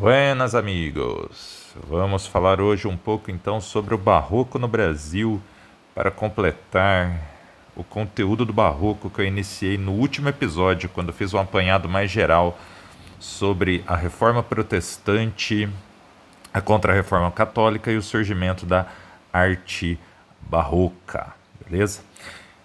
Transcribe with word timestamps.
Buenas 0.00 0.54
amigos! 0.54 1.74
Vamos 1.86 2.26
falar 2.26 2.58
hoje 2.58 2.88
um 2.88 2.96
pouco 2.96 3.30
então 3.30 3.60
sobre 3.60 3.94
o 3.94 3.98
barroco 3.98 4.58
no 4.58 4.66
Brasil 4.66 5.42
para 5.94 6.10
completar 6.10 7.20
o 7.76 7.84
conteúdo 7.84 8.46
do 8.46 8.52
barroco 8.54 9.10
que 9.10 9.20
eu 9.20 9.26
iniciei 9.26 9.76
no 9.76 9.92
último 9.92 10.30
episódio, 10.30 10.88
quando 10.88 11.12
fiz 11.12 11.34
um 11.34 11.38
apanhado 11.38 11.86
mais 11.86 12.10
geral 12.10 12.58
sobre 13.18 13.84
a 13.86 13.94
reforma 13.94 14.42
protestante, 14.42 15.68
a 16.50 16.62
contra-reforma 16.62 17.30
católica 17.30 17.92
e 17.92 17.98
o 17.98 18.02
surgimento 18.02 18.64
da 18.64 18.86
arte 19.30 20.00
barroca, 20.40 21.34
beleza? 21.68 22.00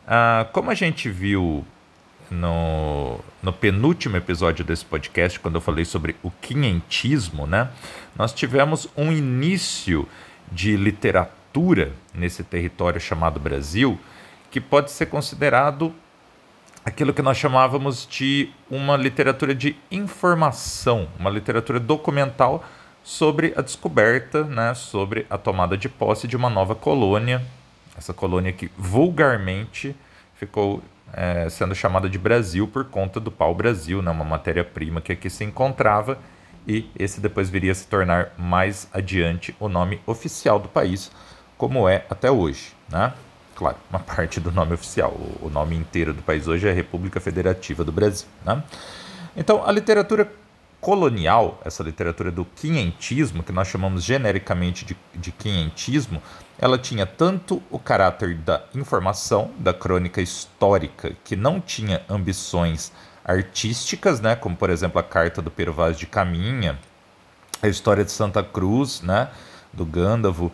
Ah, 0.08 0.48
como 0.54 0.72
a 0.72 0.74
gente 0.74 1.10
viu 1.10 1.66
no, 2.30 3.20
no 3.42 3.54
penúltimo 3.54 4.18
episódio 4.18 4.66
desse 4.66 4.86
podcast, 4.86 5.40
quando 5.40 5.56
eu 5.56 5.62
falei 5.62 5.86
sobre 5.86 6.16
o 6.24 6.32
quinhentismo, 6.32 7.46
né, 7.46 7.70
nós 8.16 8.34
tivemos 8.34 8.88
um 8.96 9.12
início 9.12 10.08
de 10.52 10.76
literatura 10.76 11.92
nesse 12.14 12.44
território 12.44 13.00
chamado 13.00 13.40
Brasil, 13.40 14.00
que 14.52 14.60
pode 14.62 14.92
ser 14.92 15.08
considerado 15.08 15.94
aquilo 16.84 17.14
que 17.14 17.22
nós 17.22 17.38
chamávamos 17.38 18.08
de 18.10 18.50
uma 18.70 18.96
literatura 18.96 19.56
de 19.56 19.76
informação, 19.92 21.08
uma 21.20 21.30
literatura 21.30 21.80
documental 21.80 22.64
sobre 23.04 23.54
a 23.56 23.62
descoberta, 23.62 24.44
né, 24.44 24.74
sobre 24.74 25.26
a 25.30 25.38
tomada 25.38 25.78
de 25.78 25.90
posse 25.90 26.28
de 26.28 26.36
uma 26.36 26.50
nova 26.50 26.76
colônia, 26.76 27.42
essa 27.98 28.14
colônia 28.14 28.52
que 28.52 28.70
vulgarmente 28.78 29.96
ficou 30.36 30.84
é, 31.16 31.50
sendo 31.50 31.74
chamada 31.74 32.10
de 32.10 32.20
Brasil 32.20 32.68
por 32.68 32.86
conta 32.86 33.20
do 33.20 33.32
pau-brasil, 33.32 34.02
né, 34.02 34.12
uma 34.12 34.26
matéria-prima 34.26 35.00
que 35.00 35.14
aqui 35.14 35.30
se 35.30 35.46
encontrava, 35.46 36.20
e 36.68 36.90
esse 36.98 37.22
depois 37.22 37.50
viria 37.50 37.72
a 37.72 37.76
se 37.76 37.88
tornar 37.88 38.34
mais 38.38 38.90
adiante 38.92 39.56
o 39.60 39.70
nome 39.70 40.02
oficial 40.06 40.60
do 40.60 40.68
país, 40.68 41.10
como 41.58 41.88
é 41.88 42.06
até 42.10 42.30
hoje. 42.30 42.74
Né? 42.90 43.14
Claro, 43.56 43.78
uma 43.90 44.00
parte 44.00 44.42
do 44.42 44.52
nome 44.52 44.74
oficial, 44.74 45.16
o 45.42 45.50
nome 45.50 45.78
inteiro 45.78 46.14
do 46.14 46.22
país 46.22 46.48
hoje 46.48 46.68
é 46.68 46.74
República 46.74 47.22
Federativa 47.22 47.84
do 47.84 47.92
Brasil. 47.92 48.28
Né? 48.44 48.62
Então, 49.38 49.64
a 49.66 49.72
literatura 49.72 50.30
colonial, 50.86 51.60
essa 51.66 51.82
literatura 51.82 52.30
do 52.30 52.46
quinhentismo, 52.46 53.42
que 53.42 53.52
nós 53.52 53.68
chamamos 53.68 54.04
genericamente 54.04 54.86
de, 54.86 54.96
de 55.16 55.32
quinhentismo, 55.32 56.22
ela 56.60 56.78
tinha 56.78 57.08
tanto 57.08 57.60
o 57.72 57.80
caráter 57.80 58.36
da 58.36 58.62
informação, 58.76 59.50
da 59.58 59.74
crônica 59.74 60.22
histórica, 60.22 61.16
que 61.24 61.36
não 61.36 61.60
tinha 61.60 62.04
ambições 62.08 62.92
artísticas, 63.26 64.22
né, 64.22 64.36
como 64.36 64.56
por 64.56 64.70
exemplo 64.70 65.00
a 65.00 65.04
carta 65.04 65.42
do 65.42 65.50
Pero 65.50 65.74
Vaz 65.74 65.98
de 65.98 66.06
Caminha, 66.06 66.78
a 67.64 67.68
história 67.68 68.06
de 68.06 68.12
Santa 68.12 68.44
Cruz, 68.44 69.02
né, 69.02 69.30
do 69.74 69.88
Gândavo 69.88 70.52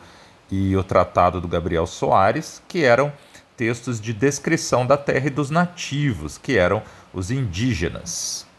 e 0.50 0.78
o 0.78 0.84
tratado 0.84 1.42
do 1.42 1.48
Gabriel 1.50 1.86
Soares, 1.86 2.64
que 2.70 2.86
eram 2.86 3.12
textos 3.58 4.00
de 4.00 4.14
descrição 4.14 4.88
da 4.88 4.96
terra 4.96 5.28
e 5.28 5.30
dos 5.30 5.50
nativos, 5.50 6.38
que 6.38 6.58
eram 6.58 6.82
os 7.14 7.32
indígenas. 7.32 8.50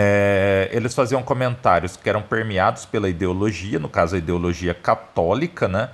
É, 0.00 0.68
eles 0.70 0.94
faziam 0.94 1.20
comentários 1.24 1.96
que 1.96 2.08
eram 2.08 2.22
permeados 2.22 2.86
pela 2.86 3.08
ideologia, 3.08 3.80
no 3.80 3.88
caso 3.88 4.14
a 4.14 4.18
ideologia 4.18 4.72
católica, 4.72 5.66
né? 5.66 5.90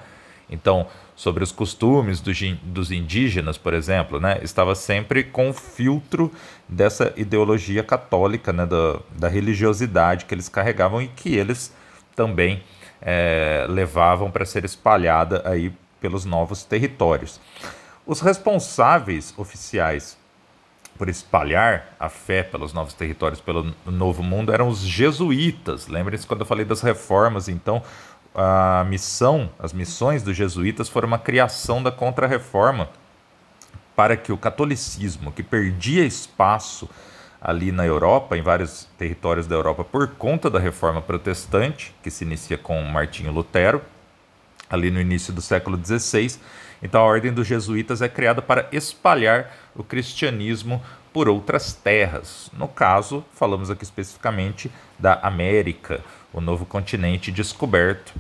Então, 0.51 0.87
sobre 1.17 1.43
os 1.43 1.51
costumes 1.51 2.21
do, 2.21 2.31
dos 2.65 2.91
indígenas, 2.91 3.57
por 3.57 3.73
exemplo, 3.73 4.21
né, 4.21 4.41
estava 4.43 4.75
sempre 4.75 5.25
com 5.25 5.49
o 5.49 5.55
filtro 5.55 6.31
dessa 6.69 7.15
ideologia 7.17 7.83
católica, 7.83 8.53
né, 8.53 8.67
da, 8.67 9.01
da 9.17 9.29
religiosidade 9.29 10.27
que 10.27 10.35
eles 10.35 10.51
carregavam 10.51 11.01
e 11.01 11.09
que 11.09 11.35
eles 11.35 11.73
também 12.15 12.63
é, 13.01 13.65
levavam 13.71 14.31
para 14.31 14.45
ser 14.45 14.67
espalhada 14.67 15.41
aí 15.47 15.73
pelos 15.99 16.27
novos 16.27 16.63
territórios. 16.63 17.41
Os 18.05 18.21
responsáveis 18.21 19.33
oficiais 19.39 20.19
por 20.97 21.09
espalhar 21.09 21.95
a 21.99 22.09
fé 22.09 22.43
pelos 22.43 22.73
novos 22.73 22.95
territórios, 22.95 23.41
pelo 23.41 23.75
novo 23.87 24.23
mundo, 24.23 24.53
eram 24.53 24.69
os 24.69 24.81
jesuítas. 24.81 25.89
Lembrem-se 25.89 26.27
quando 26.27 26.41
eu 26.41 26.47
falei 26.47 26.65
das 26.65 26.81
reformas, 26.81 27.49
então 27.49 27.83
a 28.35 28.85
missão, 28.89 29.51
as 29.59 29.73
missões 29.73 30.23
dos 30.23 30.37
jesuítas 30.37 30.89
foram 30.89 31.09
uma 31.09 31.19
criação 31.19 31.83
da 31.83 31.91
Contra-Reforma 31.91 32.89
para 33.95 34.17
que 34.17 34.33
o 34.33 34.37
catolicismo, 34.37 35.31
que 35.31 35.43
perdia 35.43 36.05
espaço 36.05 36.89
ali 37.41 37.71
na 37.71 37.85
Europa, 37.85 38.37
em 38.37 38.43
vários 38.43 38.89
territórios 38.99 39.47
da 39.47 39.55
Europa, 39.55 39.85
por 39.85 40.09
conta 40.09 40.49
da 40.49 40.59
Reforma 40.59 41.03
Protestante, 41.03 41.95
que 42.03 42.11
se 42.11 42.25
inicia 42.25 42.57
com 42.57 42.83
Martinho 42.83 43.31
Lutero, 43.31 43.83
ali 44.69 44.91
no 44.91 45.01
início 45.01 45.33
do 45.33 45.43
século 45.43 45.79
XVI. 45.79 46.39
Então 46.83 47.01
a 47.03 47.05
Ordem 47.05 47.33
dos 47.33 47.47
Jesuítas 47.47 48.03
é 48.03 48.09
criada 48.09 48.43
para 48.43 48.67
espalhar 48.73 49.53
o 49.77 49.83
cristianismo 49.83 50.83
por 51.13 51.29
outras 51.29 51.73
terras. 51.73 52.51
No 52.53 52.67
caso, 52.67 53.25
falamos 53.33 53.71
aqui 53.71 53.85
especificamente 53.85 54.71
da 54.99 55.15
América, 55.23 56.01
o 56.33 56.41
novo 56.41 56.67
continente 56.67 57.31
descoberto, 57.31 58.13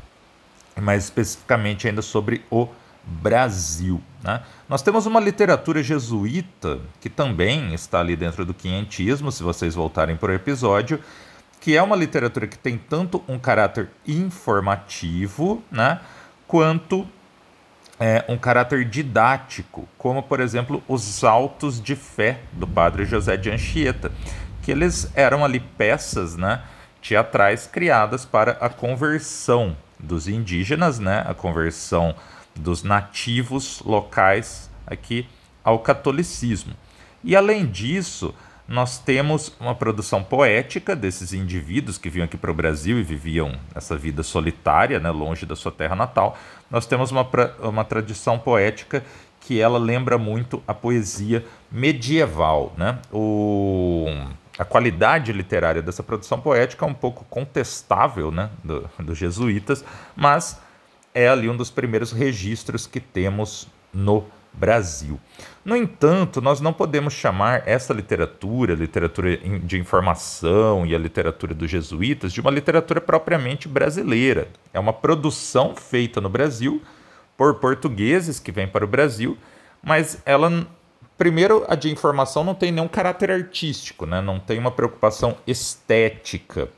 mais 0.80 1.04
especificamente 1.04 1.88
ainda 1.88 2.02
sobre 2.02 2.44
o 2.50 2.68
Brasil. 3.04 4.00
Né? 4.22 4.42
Nós 4.68 4.82
temos 4.82 5.06
uma 5.06 5.20
literatura 5.20 5.82
jesuíta 5.82 6.80
que 7.00 7.10
também 7.10 7.74
está 7.74 8.00
ali 8.00 8.16
dentro 8.16 8.44
do 8.44 8.54
quinhentismo, 8.54 9.30
se 9.30 9.42
vocês 9.42 9.74
voltarem 9.74 10.18
o 10.20 10.30
episódio, 10.32 11.00
que 11.60 11.76
é 11.76 11.82
uma 11.82 11.96
literatura 11.96 12.46
que 12.46 12.58
tem 12.58 12.76
tanto 12.76 13.22
um 13.26 13.38
caráter 13.38 13.88
informativo, 14.06 15.62
né, 15.70 15.98
quanto 16.46 17.08
é, 17.98 18.24
um 18.28 18.36
caráter 18.36 18.84
didático, 18.84 19.88
como 19.96 20.22
por 20.22 20.40
exemplo 20.40 20.82
os 20.88 21.22
Autos 21.22 21.80
de 21.80 21.94
Fé 21.94 22.40
do 22.52 22.66
Padre 22.66 23.04
José 23.04 23.36
de 23.36 23.50
Anchieta, 23.50 24.10
que 24.62 24.70
eles 24.70 25.10
eram 25.14 25.44
ali 25.44 25.60
peças, 25.60 26.36
né, 26.36 26.62
teatrais 27.00 27.66
criadas 27.66 28.24
para 28.24 28.52
a 28.52 28.68
conversão 28.68 29.76
dos 29.98 30.26
indígenas, 30.26 30.98
né, 30.98 31.24
a 31.26 31.34
conversão 31.34 32.14
dos 32.54 32.82
nativos 32.82 33.80
locais 33.84 34.70
aqui 34.86 35.28
ao 35.62 35.78
catolicismo. 35.78 36.74
E 37.22 37.34
além 37.34 37.66
disso, 37.66 38.34
nós 38.66 38.98
temos 38.98 39.54
uma 39.60 39.74
produção 39.74 40.22
poética 40.22 40.96
desses 40.96 41.32
indivíduos 41.32 41.98
que 41.98 42.08
vinham 42.08 42.24
aqui 42.24 42.36
para 42.36 42.50
o 42.50 42.54
Brasil 42.54 42.98
e 42.98 43.02
viviam 43.02 43.58
essa 43.74 43.96
vida 43.96 44.22
solitária, 44.22 44.98
né, 44.98 45.10
longe 45.10 45.44
da 45.44 45.54
sua 45.54 45.70
terra 45.70 45.94
natal. 45.94 46.36
Nós 46.70 46.86
temos 46.86 47.10
uma, 47.10 47.28
uma 47.60 47.84
tradição 47.84 48.38
poética 48.38 49.04
que 49.40 49.60
ela 49.60 49.78
lembra 49.78 50.16
muito 50.16 50.62
a 50.66 50.72
poesia 50.72 51.44
medieval. 51.70 52.72
Né? 52.76 52.98
O 53.12 54.06
a 54.56 54.64
qualidade 54.64 55.32
literária 55.32 55.82
dessa 55.82 56.02
produção 56.02 56.40
poética 56.40 56.84
é 56.84 56.88
um 56.88 56.94
pouco 56.94 57.24
contestável 57.24 58.30
né, 58.30 58.50
dos 58.62 58.88
do 59.00 59.14
jesuítas, 59.14 59.84
mas 60.14 60.60
é 61.12 61.28
ali 61.28 61.48
um 61.48 61.56
dos 61.56 61.70
primeiros 61.70 62.12
registros 62.12 62.86
que 62.86 63.00
temos 63.00 63.68
no 63.92 64.24
Brasil. 64.54 65.18
No 65.64 65.76
entanto, 65.76 66.40
nós 66.40 66.60
não 66.60 66.72
podemos 66.72 67.12
chamar 67.12 67.62
essa 67.66 67.92
literatura, 67.92 68.74
literatura 68.74 69.36
de 69.36 69.78
informação 69.78 70.86
e 70.86 70.94
a 70.94 70.98
literatura 70.98 71.54
dos 71.54 71.70
jesuítas, 71.70 72.32
de 72.32 72.40
uma 72.40 72.50
literatura 72.50 73.00
propriamente 73.00 73.66
brasileira. 73.66 74.48
É 74.72 74.78
uma 74.78 74.92
produção 74.92 75.74
feita 75.74 76.20
no 76.20 76.28
Brasil 76.28 76.82
por 77.36 77.54
portugueses 77.54 78.38
que 78.38 78.52
vêm 78.52 78.68
para 78.68 78.84
o 78.84 78.88
Brasil, 78.88 79.36
mas 79.82 80.22
ela 80.24 80.66
Primeiro, 81.16 81.64
a 81.68 81.76
de 81.76 81.88
informação 81.90 82.42
não 82.42 82.56
tem 82.56 82.72
nenhum 82.72 82.88
caráter 82.88 83.30
artístico, 83.30 84.04
né? 84.04 84.20
não 84.20 84.40
tem 84.40 84.58
uma 84.58 84.72
preocupação 84.72 85.36
estética, 85.46 86.68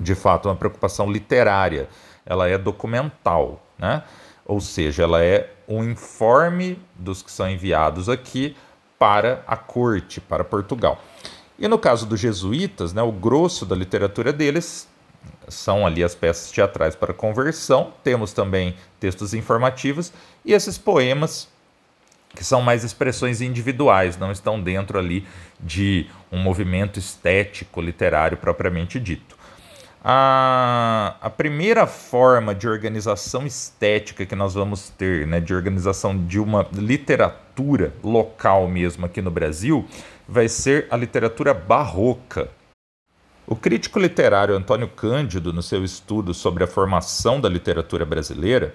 de 0.00 0.14
fato, 0.14 0.48
uma 0.48 0.56
preocupação 0.56 1.10
literária. 1.10 1.86
Ela 2.24 2.48
é 2.48 2.56
documental, 2.56 3.62
né? 3.78 4.02
Ou 4.48 4.60
seja, 4.62 5.02
ela 5.02 5.22
é 5.22 5.50
um 5.68 5.84
informe 5.84 6.80
dos 6.94 7.22
que 7.22 7.30
são 7.30 7.48
enviados 7.48 8.08
aqui 8.08 8.56
para 8.98 9.44
a 9.46 9.56
corte, 9.56 10.20
para 10.20 10.42
Portugal. 10.42 11.00
E 11.58 11.68
no 11.68 11.78
caso 11.78 12.06
dos 12.06 12.18
jesuítas, 12.18 12.94
né, 12.94 13.02
o 13.02 13.12
grosso 13.12 13.66
da 13.66 13.76
literatura 13.76 14.32
deles 14.32 14.88
são 15.48 15.86
ali 15.86 16.02
as 16.02 16.14
peças 16.14 16.50
teatrais 16.50 16.96
para 16.96 17.12
conversão, 17.12 17.92
temos 18.02 18.32
também 18.32 18.74
textos 18.98 19.34
informativos 19.34 20.12
e 20.44 20.54
esses 20.54 20.78
poemas 20.78 21.48
que 22.34 22.44
são 22.44 22.60
mais 22.60 22.84
expressões 22.84 23.40
individuais, 23.40 24.16
não 24.16 24.30
estão 24.30 24.60
dentro 24.60 24.98
ali 24.98 25.26
de 25.58 26.08
um 26.30 26.38
movimento 26.38 26.98
estético 26.98 27.80
literário 27.80 28.36
propriamente 28.36 29.00
dito. 29.00 29.37
A, 30.02 31.16
a 31.20 31.28
primeira 31.28 31.86
forma 31.86 32.54
de 32.54 32.68
organização 32.68 33.46
estética 33.46 34.24
que 34.24 34.36
nós 34.36 34.54
vamos 34.54 34.90
ter, 34.90 35.26
né, 35.26 35.40
de 35.40 35.52
organização 35.52 36.16
de 36.26 36.38
uma 36.38 36.66
literatura 36.72 37.92
local 38.02 38.68
mesmo 38.68 39.06
aqui 39.06 39.20
no 39.20 39.30
Brasil, 39.30 39.84
vai 40.28 40.48
ser 40.48 40.86
a 40.90 40.96
literatura 40.96 41.52
barroca. 41.52 42.48
O 43.46 43.56
crítico 43.56 43.98
literário 43.98 44.54
Antônio 44.54 44.88
Cândido, 44.88 45.52
no 45.52 45.62
seu 45.62 45.82
estudo 45.82 46.32
sobre 46.32 46.62
a 46.62 46.66
formação 46.66 47.40
da 47.40 47.48
literatura 47.48 48.04
brasileira, 48.04 48.74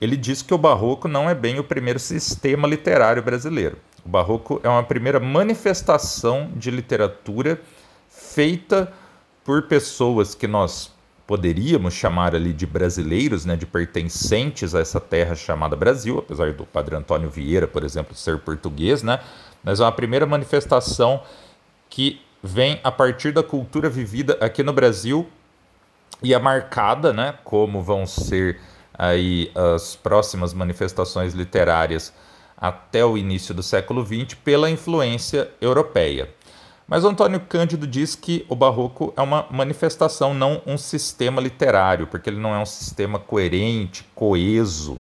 ele 0.00 0.16
diz 0.16 0.42
que 0.42 0.52
o 0.52 0.58
barroco 0.58 1.06
não 1.06 1.30
é 1.30 1.34
bem 1.34 1.58
o 1.58 1.64
primeiro 1.64 1.98
sistema 1.98 2.66
literário 2.66 3.22
brasileiro. 3.22 3.76
O 4.04 4.08
barroco 4.08 4.60
é 4.62 4.68
uma 4.68 4.82
primeira 4.82 5.20
manifestação 5.20 6.50
de 6.56 6.70
literatura 6.70 7.60
feita 8.08 8.92
por 9.46 9.62
pessoas 9.62 10.34
que 10.34 10.48
nós 10.48 10.92
poderíamos 11.24 11.94
chamar 11.94 12.34
ali 12.34 12.52
de 12.52 12.66
brasileiros, 12.66 13.44
né, 13.44 13.54
de 13.54 13.64
pertencentes 13.64 14.74
a 14.74 14.80
essa 14.80 15.00
terra 15.00 15.36
chamada 15.36 15.76
Brasil, 15.76 16.18
apesar 16.18 16.52
do 16.52 16.66
Padre 16.66 16.96
Antônio 16.96 17.30
Vieira, 17.30 17.68
por 17.68 17.84
exemplo, 17.84 18.14
ser 18.16 18.38
português, 18.40 19.04
né, 19.04 19.20
mas 19.62 19.78
é 19.78 19.84
uma 19.84 19.92
primeira 19.92 20.26
manifestação 20.26 21.22
que 21.88 22.20
vem 22.42 22.80
a 22.82 22.90
partir 22.90 23.32
da 23.32 23.42
cultura 23.42 23.88
vivida 23.88 24.36
aqui 24.40 24.64
no 24.64 24.72
Brasil 24.72 25.28
e 26.22 26.34
é 26.34 26.38
marcada, 26.38 27.12
né, 27.12 27.34
como 27.44 27.80
vão 27.80 28.04
ser 28.04 28.60
aí 28.92 29.52
as 29.54 29.94
próximas 29.94 30.52
manifestações 30.52 31.34
literárias 31.34 32.12
até 32.56 33.04
o 33.04 33.16
início 33.16 33.54
do 33.54 33.62
século 33.62 34.04
XX 34.04 34.34
pela 34.42 34.68
influência 34.68 35.50
europeia. 35.60 36.35
Mas 36.86 37.04
o 37.04 37.08
Antônio 37.08 37.40
Cândido 37.40 37.84
diz 37.86 38.14
que 38.14 38.46
o 38.48 38.54
barroco 38.54 39.12
é 39.16 39.20
uma 39.20 39.46
manifestação, 39.50 40.32
não 40.32 40.62
um 40.64 40.78
sistema 40.78 41.40
literário, 41.40 42.06
porque 42.06 42.30
ele 42.30 42.38
não 42.38 42.54
é 42.54 42.58
um 42.58 42.66
sistema 42.66 43.18
coerente, 43.18 44.06
coeso. 44.14 44.94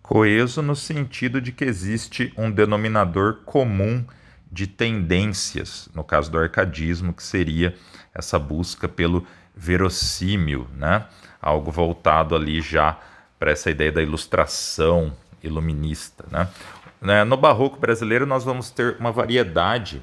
Coeso 0.00 0.62
no 0.62 0.76
sentido 0.76 1.40
de 1.40 1.50
que 1.50 1.64
existe 1.64 2.32
um 2.36 2.50
denominador 2.50 3.40
comum 3.44 4.04
de 4.50 4.68
tendências, 4.68 5.88
no 5.92 6.04
caso 6.04 6.30
do 6.30 6.38
arcadismo, 6.38 7.12
que 7.12 7.22
seria 7.22 7.74
essa 8.14 8.38
busca 8.38 8.88
pelo 8.88 9.26
verossímil, 9.56 10.68
né? 10.76 11.06
algo 11.42 11.72
voltado 11.72 12.36
ali 12.36 12.60
já 12.60 12.96
para 13.40 13.50
essa 13.50 13.70
ideia 13.70 13.90
da 13.90 14.02
ilustração 14.02 15.12
iluminista. 15.42 16.24
Né? 16.30 16.48
né? 17.00 17.24
No 17.24 17.36
barroco 17.36 17.80
brasileiro, 17.80 18.24
nós 18.24 18.44
vamos 18.44 18.70
ter 18.70 18.96
uma 19.00 19.10
variedade 19.10 20.00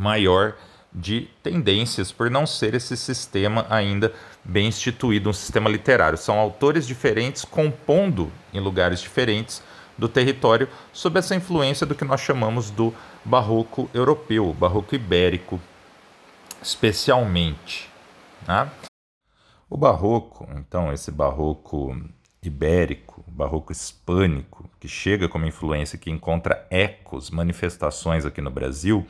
maior 0.00 0.56
de 0.92 1.28
tendências, 1.42 2.10
por 2.10 2.30
não 2.30 2.46
ser 2.46 2.74
esse 2.74 2.96
sistema 2.96 3.66
ainda 3.68 4.12
bem 4.42 4.66
instituído, 4.66 5.28
um 5.28 5.32
sistema 5.32 5.68
literário. 5.68 6.18
São 6.18 6.38
autores 6.38 6.86
diferentes 6.86 7.44
compondo 7.44 8.32
em 8.52 8.58
lugares 8.58 9.00
diferentes 9.00 9.62
do 9.96 10.08
território 10.08 10.68
sob 10.92 11.18
essa 11.18 11.36
influência 11.36 11.86
do 11.86 11.94
que 11.94 12.04
nós 12.04 12.20
chamamos 12.20 12.70
do 12.70 12.92
barroco 13.24 13.88
europeu, 13.92 14.52
barroco 14.54 14.94
ibérico, 14.94 15.60
especialmente. 16.62 17.88
Né? 18.48 18.68
O 19.68 19.76
barroco, 19.76 20.48
então, 20.56 20.92
esse 20.92 21.12
barroco 21.12 21.94
ibérico, 22.42 23.22
barroco 23.28 23.70
hispânico, 23.70 24.68
que 24.80 24.88
chega 24.88 25.28
como 25.28 25.46
influência, 25.46 25.98
que 25.98 26.10
encontra 26.10 26.66
ecos, 26.70 27.30
manifestações 27.30 28.24
aqui 28.24 28.40
no 28.40 28.50
Brasil, 28.50 29.06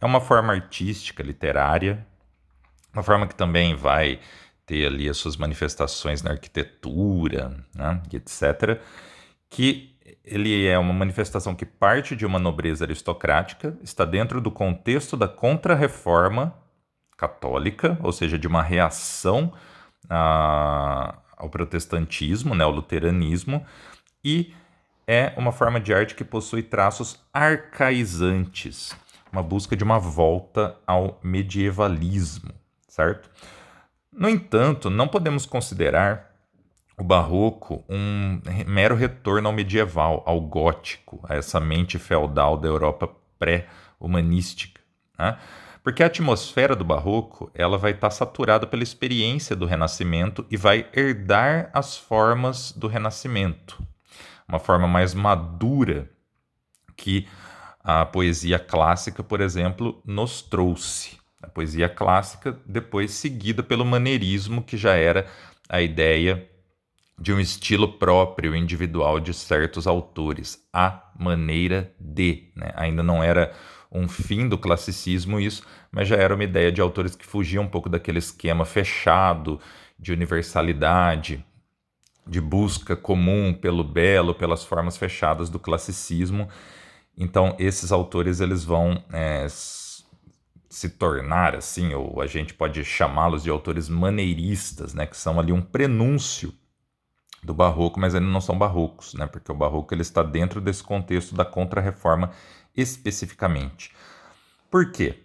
é 0.00 0.06
uma 0.06 0.20
forma 0.20 0.52
artística, 0.52 1.22
literária, 1.22 2.06
uma 2.92 3.02
forma 3.02 3.26
que 3.26 3.34
também 3.34 3.74
vai 3.74 4.20
ter 4.64 4.86
ali 4.86 5.08
as 5.08 5.16
suas 5.16 5.36
manifestações 5.36 6.22
na 6.22 6.32
arquitetura, 6.32 7.64
né, 7.74 8.02
etc., 8.12 8.80
que 9.48 9.96
ele 10.24 10.66
é 10.66 10.76
uma 10.76 10.92
manifestação 10.92 11.54
que 11.54 11.64
parte 11.64 12.16
de 12.16 12.26
uma 12.26 12.38
nobreza 12.38 12.84
aristocrática, 12.84 13.78
está 13.82 14.04
dentro 14.04 14.40
do 14.40 14.50
contexto 14.50 15.16
da 15.16 15.28
contra-reforma 15.28 16.52
católica, 17.16 17.96
ou 18.02 18.12
seja, 18.12 18.38
de 18.38 18.46
uma 18.46 18.62
reação 18.62 19.52
a, 20.10 21.16
ao 21.36 21.48
protestantismo, 21.48 22.54
né, 22.54 22.64
ao 22.64 22.70
luteranismo, 22.70 23.64
e 24.24 24.52
é 25.06 25.32
uma 25.36 25.52
forma 25.52 25.80
de 25.80 25.94
arte 25.94 26.16
que 26.16 26.24
possui 26.24 26.62
traços 26.62 27.20
arcaizantes, 27.32 28.96
uma 29.36 29.42
busca 29.42 29.76
de 29.76 29.84
uma 29.84 29.98
volta 29.98 30.78
ao 30.86 31.20
medievalismo, 31.22 32.50
certo? 32.88 33.30
No 34.10 34.30
entanto, 34.30 34.88
não 34.88 35.06
podemos 35.06 35.44
considerar 35.44 36.34
o 36.98 37.04
barroco 37.04 37.84
um 37.86 38.40
mero 38.66 38.96
retorno 38.96 39.48
ao 39.48 39.52
medieval, 39.52 40.22
ao 40.24 40.40
gótico, 40.40 41.20
a 41.28 41.34
essa 41.34 41.60
mente 41.60 41.98
feudal 41.98 42.56
da 42.56 42.66
Europa 42.66 43.10
pré-humanística. 43.38 44.80
Né? 45.18 45.36
Porque 45.82 46.02
a 46.02 46.06
atmosfera 46.06 46.74
do 46.74 46.84
barroco 46.84 47.50
ela 47.54 47.76
vai 47.76 47.90
estar 47.90 48.10
saturada 48.10 48.66
pela 48.66 48.82
experiência 48.82 49.54
do 49.54 49.66
renascimento 49.66 50.46
e 50.50 50.56
vai 50.56 50.88
herdar 50.94 51.68
as 51.74 51.94
formas 51.94 52.72
do 52.72 52.88
renascimento. 52.88 53.86
Uma 54.48 54.58
forma 54.58 54.88
mais 54.88 55.12
madura 55.12 56.10
que 56.96 57.28
a 57.88 58.04
poesia 58.04 58.58
clássica, 58.58 59.22
por 59.22 59.40
exemplo, 59.40 60.02
nos 60.04 60.42
trouxe. 60.42 61.18
A 61.40 61.46
poesia 61.46 61.88
clássica, 61.88 62.58
depois 62.66 63.12
seguida 63.12 63.62
pelo 63.62 63.84
maneirismo, 63.84 64.60
que 64.60 64.76
já 64.76 64.96
era 64.96 65.24
a 65.68 65.80
ideia 65.80 66.50
de 67.16 67.32
um 67.32 67.38
estilo 67.38 67.92
próprio, 67.92 68.56
individual 68.56 69.20
de 69.20 69.32
certos 69.32 69.86
autores, 69.86 70.66
a 70.72 71.00
maneira 71.16 71.94
de. 72.00 72.50
Né? 72.56 72.72
Ainda 72.74 73.04
não 73.04 73.22
era 73.22 73.52
um 73.92 74.08
fim 74.08 74.48
do 74.48 74.58
classicismo 74.58 75.38
isso, 75.38 75.64
mas 75.92 76.08
já 76.08 76.16
era 76.16 76.34
uma 76.34 76.42
ideia 76.42 76.72
de 76.72 76.80
autores 76.80 77.14
que 77.14 77.24
fugiam 77.24 77.62
um 77.62 77.68
pouco 77.68 77.88
daquele 77.88 78.18
esquema 78.18 78.64
fechado 78.64 79.60
de 79.96 80.12
universalidade, 80.12 81.46
de 82.26 82.40
busca 82.40 82.96
comum 82.96 83.54
pelo 83.54 83.84
belo, 83.84 84.34
pelas 84.34 84.64
formas 84.64 84.96
fechadas 84.96 85.48
do 85.48 85.60
classicismo 85.60 86.48
então, 87.16 87.56
esses 87.58 87.90
autores 87.92 88.40
eles 88.40 88.62
vão 88.62 89.02
é, 89.12 89.46
se 89.48 90.90
tornar 90.90 91.54
assim, 91.54 91.94
ou 91.94 92.20
a 92.20 92.26
gente 92.26 92.52
pode 92.52 92.84
chamá-los 92.84 93.42
de 93.42 93.50
autores 93.50 93.88
maneiristas, 93.88 94.92
né, 94.92 95.06
que 95.06 95.16
são 95.16 95.40
ali 95.40 95.52
um 95.52 95.62
prenúncio 95.62 96.52
do 97.42 97.54
barroco, 97.54 97.98
mas 97.98 98.14
ainda 98.14 98.26
não 98.26 98.40
são 98.40 98.58
barrocos, 98.58 99.14
né, 99.14 99.26
porque 99.26 99.50
o 99.50 99.54
barroco 99.54 99.94
ele 99.94 100.02
está 100.02 100.22
dentro 100.22 100.60
desse 100.60 100.82
contexto 100.82 101.34
da 101.34 101.44
contra-reforma 101.44 102.32
especificamente. 102.76 103.94
Por 104.70 104.92
quê? 104.92 105.22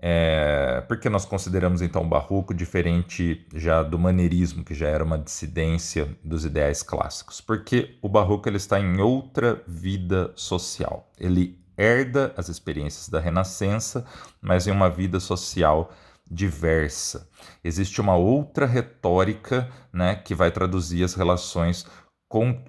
É, 0.00 0.80
porque 0.86 1.08
nós 1.08 1.24
consideramos 1.24 1.82
então 1.82 2.02
o 2.02 2.08
barroco 2.08 2.54
diferente 2.54 3.44
já 3.52 3.82
do 3.82 3.98
maneirismo, 3.98 4.64
que 4.64 4.72
já 4.74 4.88
era 4.88 5.02
uma 5.02 5.18
dissidência 5.18 6.16
dos 6.22 6.44
ideais 6.44 6.82
clássicos? 6.82 7.40
Porque 7.40 7.98
o 8.00 8.08
barroco 8.08 8.48
ele 8.48 8.58
está 8.58 8.78
em 8.78 9.00
outra 9.00 9.60
vida 9.66 10.32
social. 10.36 11.10
Ele 11.18 11.58
herda 11.76 12.32
as 12.36 12.48
experiências 12.48 13.08
da 13.08 13.18
Renascença, 13.18 14.04
mas 14.40 14.66
em 14.66 14.70
uma 14.70 14.88
vida 14.88 15.18
social 15.18 15.92
diversa. 16.30 17.28
Existe 17.64 18.00
uma 18.00 18.14
outra 18.16 18.66
retórica 18.66 19.68
né, 19.92 20.14
que 20.14 20.34
vai 20.34 20.50
traduzir 20.50 21.02
as 21.02 21.14
relações 21.14 21.86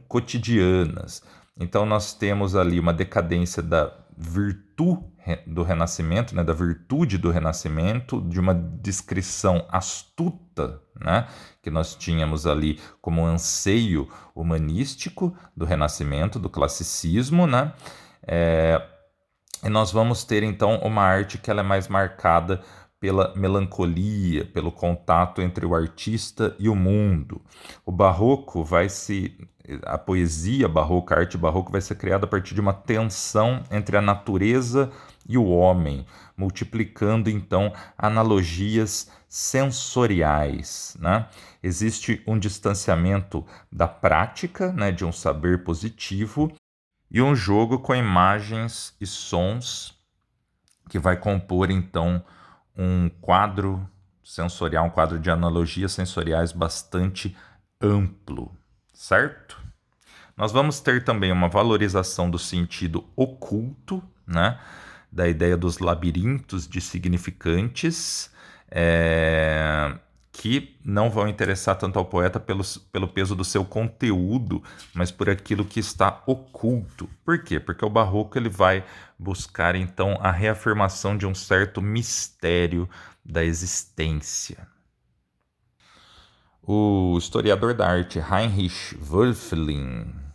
cotidianas. 0.08 1.22
Então 1.60 1.86
nós 1.86 2.14
temos 2.14 2.56
ali 2.56 2.80
uma 2.80 2.94
decadência 2.94 3.62
da 3.62 3.94
virtude 4.18 4.69
do 5.46 5.64
Renascimento, 5.64 6.36
né, 6.36 6.44
da 6.44 6.54
virtude 6.54 7.18
do 7.18 7.30
Renascimento, 7.30 8.22
de 8.22 8.40
uma 8.40 8.54
descrição 8.54 9.66
astuta, 9.70 10.82
né, 11.00 11.28
que 11.62 11.70
nós 11.70 11.96
tínhamos 11.96 12.48
ali 12.48 12.80
como 13.02 13.26
anseio 13.26 14.08
humanístico 14.34 15.36
do 15.56 15.66
Renascimento, 15.66 16.40
do 16.40 16.50
classicismo, 16.50 17.46
né, 17.46 17.74
é, 18.26 18.82
e 19.64 19.70
nós 19.70 19.92
vamos 19.92 20.24
ter 20.24 20.44
então 20.44 20.78
uma 20.78 21.04
arte 21.04 21.38
que 21.38 21.52
ela 21.52 21.60
é 21.60 21.64
mais 21.64 21.88
marcada 21.88 22.62
pela 23.00 23.34
melancolia, 23.36 24.46
pelo 24.46 24.72
contato 24.72 25.42
entre 25.42 25.66
o 25.66 25.74
artista 25.74 26.56
e 26.60 26.68
o 26.68 26.76
mundo. 26.76 27.42
O 27.86 27.92
barroco 27.92 28.64
vai 28.64 28.90
se 28.90 29.38
a 29.84 29.98
poesia 29.98 30.68
barroca, 30.68 31.16
a 31.16 31.20
arte 31.20 31.38
barroca 31.38 31.72
vai 31.72 31.82
ser 31.82 31.96
criada 31.96 32.26
a 32.26 32.30
partir 32.30 32.54
de 32.54 32.62
uma 32.62 32.74
tensão 32.74 33.64
entre 33.72 33.98
a 33.98 34.02
natureza 34.02 34.92
e 35.28 35.38
o 35.38 35.46
homem, 35.46 36.06
multiplicando 36.36 37.30
então 37.30 37.72
analogias 37.98 39.12
sensoriais. 39.28 40.98
Né? 41.00 41.28
Existe 41.62 42.24
um 42.26 42.38
distanciamento 42.38 43.46
da 43.72 43.88
prática, 43.88 44.72
né, 44.72 44.92
de 44.92 45.06
um 45.06 45.12
saber 45.12 45.64
positivo, 45.64 46.52
e 47.12 47.22
um 47.22 47.36
jogo 47.36 47.80
com 47.80 47.96
imagens 47.96 48.96
e 49.00 49.06
sons 49.06 49.98
que 50.90 51.00
vai 51.00 51.18
compor 51.18 51.70
então 51.70 52.24
um 52.76 53.10
quadro 53.22 53.88
sensorial, 54.24 54.86
um 54.86 54.90
quadro 54.90 55.20
de 55.20 55.30
analogias 55.30 55.92
sensoriais 55.92 56.52
bastante 56.52 57.36
amplo, 57.82 58.52
certo? 58.94 59.59
Nós 60.40 60.54
vamos 60.54 60.80
ter 60.80 61.04
também 61.04 61.34
uma 61.34 61.50
valorização 61.50 62.32
do 62.32 62.40
sentido 62.40 63.04
oculto, 63.14 64.02
né? 64.26 64.58
da 65.12 65.28
ideia 65.28 65.58
dos 65.58 65.80
labirintos 65.80 66.66
de 66.66 66.80
significantes, 66.80 68.32
é, 68.72 69.98
que 70.32 70.78
não 70.82 71.10
vão 71.10 71.28
interessar 71.28 71.76
tanto 71.78 72.00
ao 72.00 72.06
poeta 72.06 72.40
pelo, 72.40 72.64
pelo 72.90 73.10
peso 73.10 73.36
do 73.36 73.44
seu 73.44 73.66
conteúdo, 73.66 74.64
mas 74.94 75.12
por 75.12 75.30
aquilo 75.30 75.66
que 75.66 75.82
está 75.82 76.24
oculto. 76.26 77.10
Por 77.26 77.44
quê? 77.44 77.60
Porque 77.60 77.84
o 77.84 77.90
barroco 77.90 78.38
ele 78.38 78.48
vai 78.48 78.86
buscar 79.18 79.76
então 79.76 80.18
a 80.22 80.32
reafirmação 80.32 81.18
de 81.18 81.28
um 81.28 81.36
certo 81.36 81.82
mistério 81.82 82.90
da 83.26 83.44
existência. 83.44 84.66
O 86.64 87.18
historiador 87.18 87.74
da 87.74 87.90
arte 87.90 88.20
Heinrich 88.20 88.98
Wölfflin 89.12 90.29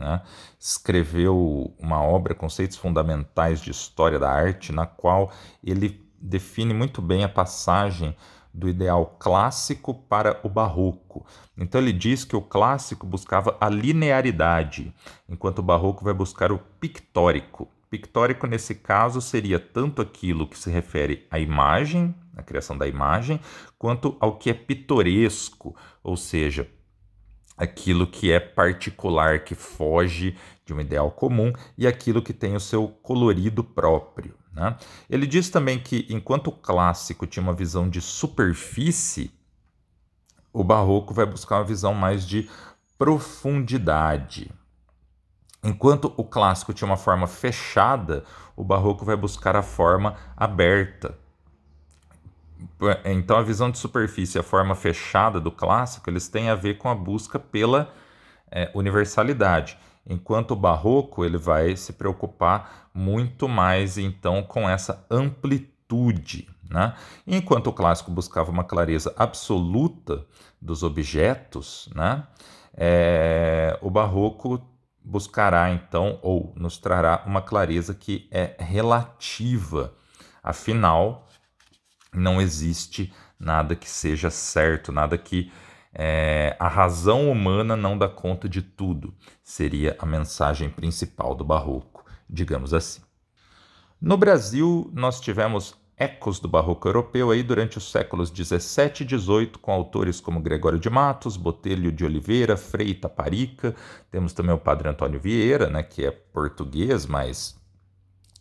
né, 0.00 0.22
escreveu 0.58 1.72
uma 1.78 2.02
obra, 2.02 2.34
Conceitos 2.34 2.78
Fundamentais 2.78 3.60
de 3.60 3.70
História 3.70 4.18
da 4.18 4.30
Arte, 4.30 4.72
na 4.72 4.86
qual 4.86 5.30
ele 5.62 6.02
define 6.18 6.72
muito 6.72 7.02
bem 7.02 7.22
a 7.22 7.28
passagem 7.28 8.16
do 8.52 8.68
ideal 8.68 9.14
clássico 9.18 9.94
para 9.94 10.40
o 10.42 10.48
barroco. 10.48 11.24
Então 11.56 11.80
ele 11.80 11.92
diz 11.92 12.24
que 12.24 12.34
o 12.34 12.40
clássico 12.40 13.06
buscava 13.06 13.56
a 13.60 13.68
linearidade, 13.68 14.92
enquanto 15.28 15.60
o 15.60 15.62
barroco 15.62 16.02
vai 16.02 16.14
buscar 16.14 16.50
o 16.50 16.58
pictórico. 16.58 17.68
Pictórico, 17.90 18.46
nesse 18.46 18.74
caso, 18.74 19.20
seria 19.20 19.58
tanto 19.58 20.00
aquilo 20.00 20.46
que 20.46 20.58
se 20.58 20.70
refere 20.70 21.26
à 21.30 21.38
imagem, 21.38 22.14
a 22.36 22.42
criação 22.42 22.78
da 22.78 22.86
imagem, 22.86 23.40
quanto 23.78 24.16
ao 24.20 24.36
que 24.36 24.48
é 24.48 24.54
pitoresco, 24.54 25.76
ou 26.02 26.16
seja, 26.16 26.68
aquilo 27.60 28.06
que 28.06 28.32
é 28.32 28.40
particular, 28.40 29.44
que 29.44 29.54
foge 29.54 30.34
de 30.64 30.72
um 30.72 30.80
ideal 30.80 31.10
comum 31.10 31.52
e 31.76 31.86
aquilo 31.86 32.22
que 32.22 32.32
tem 32.32 32.56
o 32.56 32.60
seu 32.60 32.88
colorido 32.88 33.62
próprio. 33.62 34.34
Né? 34.50 34.78
Ele 35.10 35.26
diz 35.26 35.50
também 35.50 35.78
que, 35.78 36.06
enquanto 36.08 36.46
o 36.46 36.52
clássico 36.52 37.26
tinha 37.26 37.42
uma 37.42 37.52
visão 37.52 37.86
de 37.86 38.00
superfície, 38.00 39.30
o 40.50 40.64
barroco 40.64 41.12
vai 41.12 41.26
buscar 41.26 41.58
uma 41.58 41.64
visão 41.64 41.92
mais 41.92 42.26
de 42.26 42.48
profundidade. 42.96 44.50
Enquanto 45.62 46.14
o 46.16 46.24
clássico 46.24 46.72
tinha 46.72 46.88
uma 46.88 46.96
forma 46.96 47.26
fechada, 47.26 48.24
o 48.56 48.64
barroco 48.64 49.04
vai 49.04 49.16
buscar 49.16 49.54
a 49.54 49.62
forma 49.62 50.16
aberta. 50.34 51.14
Então, 53.04 53.36
a 53.36 53.42
visão 53.42 53.70
de 53.70 53.78
superfície 53.78 54.38
a 54.38 54.42
forma 54.42 54.74
fechada 54.74 55.40
do 55.40 55.50
clássico, 55.50 56.08
eles 56.10 56.28
têm 56.28 56.48
a 56.48 56.54
ver 56.54 56.78
com 56.78 56.88
a 56.88 56.94
busca 56.94 57.38
pela 57.38 57.92
é, 58.50 58.70
universalidade 58.74 59.78
enquanto 60.06 60.52
o 60.52 60.56
barroco 60.56 61.24
ele 61.24 61.38
vai 61.38 61.76
se 61.76 61.92
preocupar 61.92 62.90
muito 62.92 63.48
mais 63.48 63.96
então 63.98 64.42
com 64.42 64.68
essa 64.68 65.06
amplitude. 65.10 66.48
Né? 66.68 66.94
Enquanto 67.26 67.68
o 67.68 67.72
clássico 67.72 68.10
buscava 68.10 68.50
uma 68.50 68.64
clareza 68.64 69.12
absoluta 69.16 70.24
dos 70.60 70.82
objetos, 70.82 71.88
né? 71.94 72.24
É, 72.72 73.76
o 73.82 73.90
barroco 73.90 74.64
buscará 75.04 75.70
então 75.70 76.20
ou 76.22 76.52
nos 76.56 76.78
trará 76.78 77.24
uma 77.26 77.42
clareza 77.42 77.92
que 77.92 78.28
é 78.30 78.54
relativa. 78.58 79.92
Afinal, 80.40 81.26
não 82.14 82.40
existe 82.40 83.12
nada 83.38 83.74
que 83.74 83.88
seja 83.88 84.30
certo, 84.30 84.92
nada 84.92 85.16
que 85.16 85.50
é, 85.92 86.56
a 86.58 86.68
razão 86.68 87.30
humana 87.30 87.76
não 87.76 87.98
dá 87.98 88.08
conta 88.08 88.48
de 88.48 88.62
tudo, 88.62 89.14
seria 89.42 89.96
a 89.98 90.06
mensagem 90.06 90.70
principal 90.70 91.34
do 91.34 91.44
Barroco, 91.44 92.04
digamos 92.28 92.72
assim. 92.72 93.00
No 94.00 94.16
Brasil, 94.16 94.90
nós 94.94 95.20
tivemos 95.20 95.74
ecos 95.96 96.40
do 96.40 96.48
Barroco 96.48 96.88
europeu 96.88 97.30
aí 97.30 97.42
durante 97.42 97.76
os 97.76 97.90
séculos 97.90 98.30
17 98.30 99.02
e 99.02 99.06
18, 99.06 99.58
com 99.58 99.70
autores 99.70 100.18
como 100.18 100.40
Gregório 100.40 100.78
de 100.78 100.88
Matos, 100.88 101.36
Botelho 101.36 101.92
de 101.92 102.04
Oliveira, 102.04 102.56
Frei 102.56 102.94
Taparica, 102.94 103.74
temos 104.10 104.32
também 104.32 104.54
o 104.54 104.58
Padre 104.58 104.88
Antônio 104.88 105.20
Vieira, 105.20 105.68
né, 105.68 105.82
que 105.82 106.06
é 106.06 106.10
português, 106.10 107.04
mas 107.04 107.59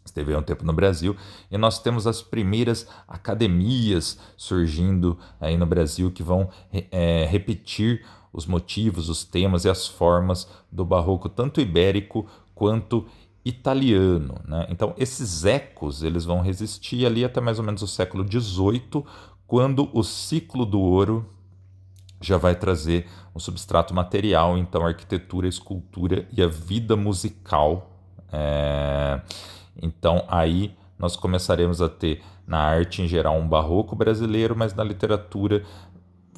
esteve 0.09 0.33
há 0.33 0.39
um 0.39 0.43
tempo 0.43 0.65
no 0.65 0.73
Brasil, 0.73 1.15
e 1.49 1.57
nós 1.57 1.79
temos 1.79 2.05
as 2.05 2.21
primeiras 2.21 2.87
academias 3.07 4.19
surgindo 4.35 5.17
aí 5.39 5.57
no 5.57 5.65
Brasil 5.65 6.11
que 6.11 6.23
vão 6.23 6.49
é, 6.91 7.25
repetir 7.25 8.05
os 8.31 8.45
motivos, 8.45 9.09
os 9.09 9.23
temas 9.23 9.65
e 9.65 9.69
as 9.69 9.87
formas 9.87 10.47
do 10.71 10.85
barroco, 10.85 11.29
tanto 11.29 11.61
ibérico 11.61 12.27
quanto 12.53 13.05
italiano. 13.43 14.35
Né? 14.45 14.67
Então, 14.69 14.93
esses 14.97 15.45
ecos 15.45 16.03
eles 16.03 16.25
vão 16.25 16.41
resistir 16.41 17.05
ali 17.05 17.25
até 17.25 17.41
mais 17.41 17.57
ou 17.57 17.65
menos 17.65 17.81
o 17.81 17.87
século 17.87 18.23
XVIII, 18.23 19.03
quando 19.47 19.89
o 19.93 20.03
ciclo 20.03 20.65
do 20.65 20.79
ouro 20.79 21.25
já 22.21 22.37
vai 22.37 22.53
trazer 22.53 23.07
um 23.33 23.39
substrato 23.39 23.93
material, 23.93 24.57
então 24.57 24.85
arquitetura, 24.85 25.47
escultura 25.47 26.27
e 26.31 26.41
a 26.41 26.47
vida 26.47 26.95
musical. 26.95 27.89
É 28.31 29.21
então 29.81 30.25
aí 30.27 30.75
nós 30.97 31.15
começaremos 31.15 31.81
a 31.81 31.87
ter 31.87 32.21
na 32.45 32.59
arte 32.59 33.01
em 33.01 33.07
geral 33.07 33.37
um 33.37 33.47
barroco 33.47 33.95
brasileiro, 33.95 34.55
mas 34.55 34.73
na 34.73 34.83
literatura 34.83 35.63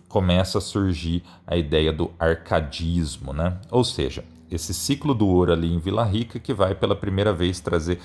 começa 0.08 0.58
a 0.58 0.62
surgir 0.62 1.24
a 1.48 1.56
ideia 1.56 1.92
do 1.92 2.12
arcadismo, 2.20 3.34
né? 3.34 3.58
Ou 3.72 3.84
seja, 3.84 4.24
esse 4.52 4.74
ciclo 4.74 5.16
do 5.16 5.28
ouro 5.28 5.54
ali 5.54 5.74
em 5.74 5.80
Vila 5.80 6.04
Rica 6.04 6.40
que 6.40 6.54
vai 6.54 6.76
pela 6.76 6.96
primeira 6.96 7.34
vez 7.34 7.60
trazer 7.60 8.00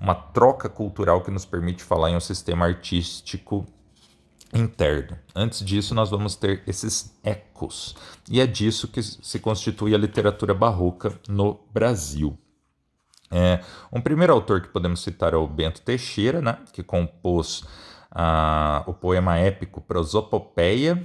uma 0.00 0.14
troca 0.14 0.68
cultural 0.68 1.20
que 1.22 1.30
nos 1.30 1.44
permite 1.44 1.82
falar 1.82 2.10
em 2.10 2.16
um 2.16 2.20
sistema 2.20 2.64
artístico 2.64 3.66
interno. 4.54 5.18
Antes 5.34 5.64
disso, 5.64 5.94
nós 5.94 6.10
vamos 6.10 6.36
ter 6.36 6.62
esses 6.66 7.12
ecos, 7.22 7.94
e 8.30 8.40
é 8.40 8.46
disso 8.46 8.88
que 8.88 9.02
se 9.02 9.38
constitui 9.40 9.94
a 9.94 9.98
literatura 9.98 10.54
barroca 10.54 11.18
no 11.28 11.60
Brasil. 11.72 12.38
É, 13.30 13.60
um 13.92 14.00
primeiro 14.00 14.32
autor 14.32 14.60
que 14.62 14.68
podemos 14.68 15.02
citar 15.02 15.34
é 15.34 15.36
o 15.36 15.46
Bento 15.46 15.82
Teixeira, 15.82 16.40
né, 16.40 16.58
que 16.72 16.82
compôs 16.82 17.64
ah, 18.10 18.82
o 18.86 18.94
poema 18.94 19.36
épico 19.36 19.80
Prosopopeia, 19.80 21.02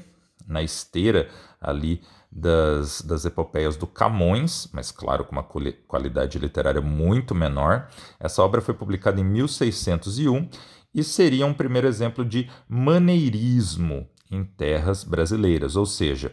na 0.48 0.62
esteira 0.62 1.30
ali 1.60 2.02
das, 2.32 3.02
das 3.02 3.26
epopeias 3.26 3.78
do 3.78 3.86
Camões, 3.86 4.68
mas 4.74 4.92
claro, 4.92 5.24
com 5.24 5.32
uma 5.32 5.48
qualidade 5.88 6.40
literária 6.40 6.82
muito 6.82 7.36
menor. 7.36 7.88
Essa 8.20 8.42
obra 8.42 8.62
foi 8.62 8.74
publicada 8.74 9.22
em 9.22 9.24
1601 9.24 10.50
e 10.94 11.04
seria 11.04 11.46
um 11.46 11.54
primeiro 11.54 11.88
exemplo 11.88 12.26
de 12.26 12.50
maneirismo 12.68 14.08
em 14.30 14.44
terras 14.44 15.04
brasileiras, 15.04 15.76
ou 15.76 15.86
seja, 15.86 16.32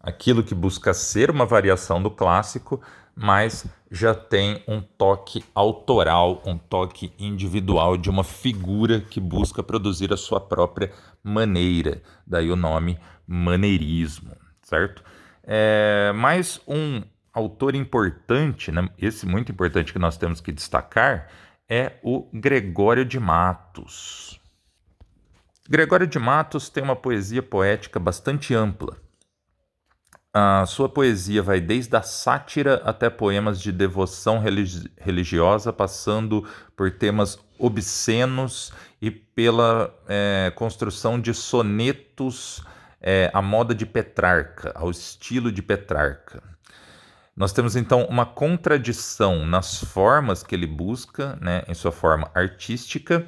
aquilo 0.00 0.44
que 0.44 0.54
busca 0.54 0.94
ser 0.94 1.30
uma 1.30 1.44
variação 1.44 2.02
do 2.02 2.10
clássico, 2.10 2.80
mas 3.14 3.66
já 3.90 4.14
tem 4.14 4.62
um 4.66 4.80
toque 4.80 5.44
autoral, 5.54 6.42
um 6.46 6.56
toque 6.56 7.12
individual 7.18 7.96
de 7.96 8.08
uma 8.08 8.24
figura 8.24 9.00
que 9.00 9.20
busca 9.20 9.62
produzir 9.62 10.12
a 10.12 10.16
sua 10.16 10.40
própria 10.40 10.90
maneira. 11.22 12.02
Daí 12.26 12.50
o 12.50 12.56
nome 12.56 12.98
maneirismo, 13.26 14.36
certo? 14.62 15.02
É, 15.44 16.12
mais 16.14 16.60
um 16.66 17.02
autor 17.32 17.74
importante, 17.74 18.70
né, 18.70 18.88
esse 18.98 19.26
muito 19.26 19.52
importante 19.52 19.92
que 19.92 19.98
nós 19.98 20.16
temos 20.16 20.40
que 20.40 20.52
destacar, 20.52 21.28
é 21.68 21.92
o 22.02 22.28
Gregório 22.32 23.04
de 23.04 23.18
Matos. 23.18 24.40
Gregório 25.68 26.06
de 26.06 26.18
Matos 26.18 26.68
tem 26.68 26.82
uma 26.82 26.96
poesia 26.96 27.42
poética 27.42 27.98
bastante 27.98 28.54
ampla. 28.54 28.96
A 30.34 30.64
sua 30.64 30.88
poesia 30.88 31.42
vai 31.42 31.60
desde 31.60 31.94
a 31.94 32.00
sátira 32.00 32.80
até 32.86 33.10
poemas 33.10 33.60
de 33.60 33.70
devoção 33.70 34.38
religi 34.38 34.90
religiosa, 34.98 35.74
passando 35.74 36.48
por 36.74 36.90
temas 36.90 37.38
obscenos 37.58 38.72
e 39.00 39.10
pela 39.10 39.94
é, 40.08 40.50
construção 40.54 41.20
de 41.20 41.34
sonetos 41.34 42.64
é, 42.98 43.30
à 43.34 43.42
moda 43.42 43.74
de 43.74 43.84
Petrarca, 43.84 44.72
ao 44.74 44.90
estilo 44.90 45.52
de 45.52 45.60
Petrarca. 45.60 46.42
Nós 47.36 47.52
temos 47.52 47.76
então 47.76 48.06
uma 48.06 48.24
contradição 48.24 49.44
nas 49.44 49.84
formas 49.84 50.42
que 50.42 50.54
ele 50.54 50.66
busca, 50.66 51.36
né, 51.42 51.62
em 51.68 51.74
sua 51.74 51.92
forma 51.92 52.30
artística, 52.34 53.26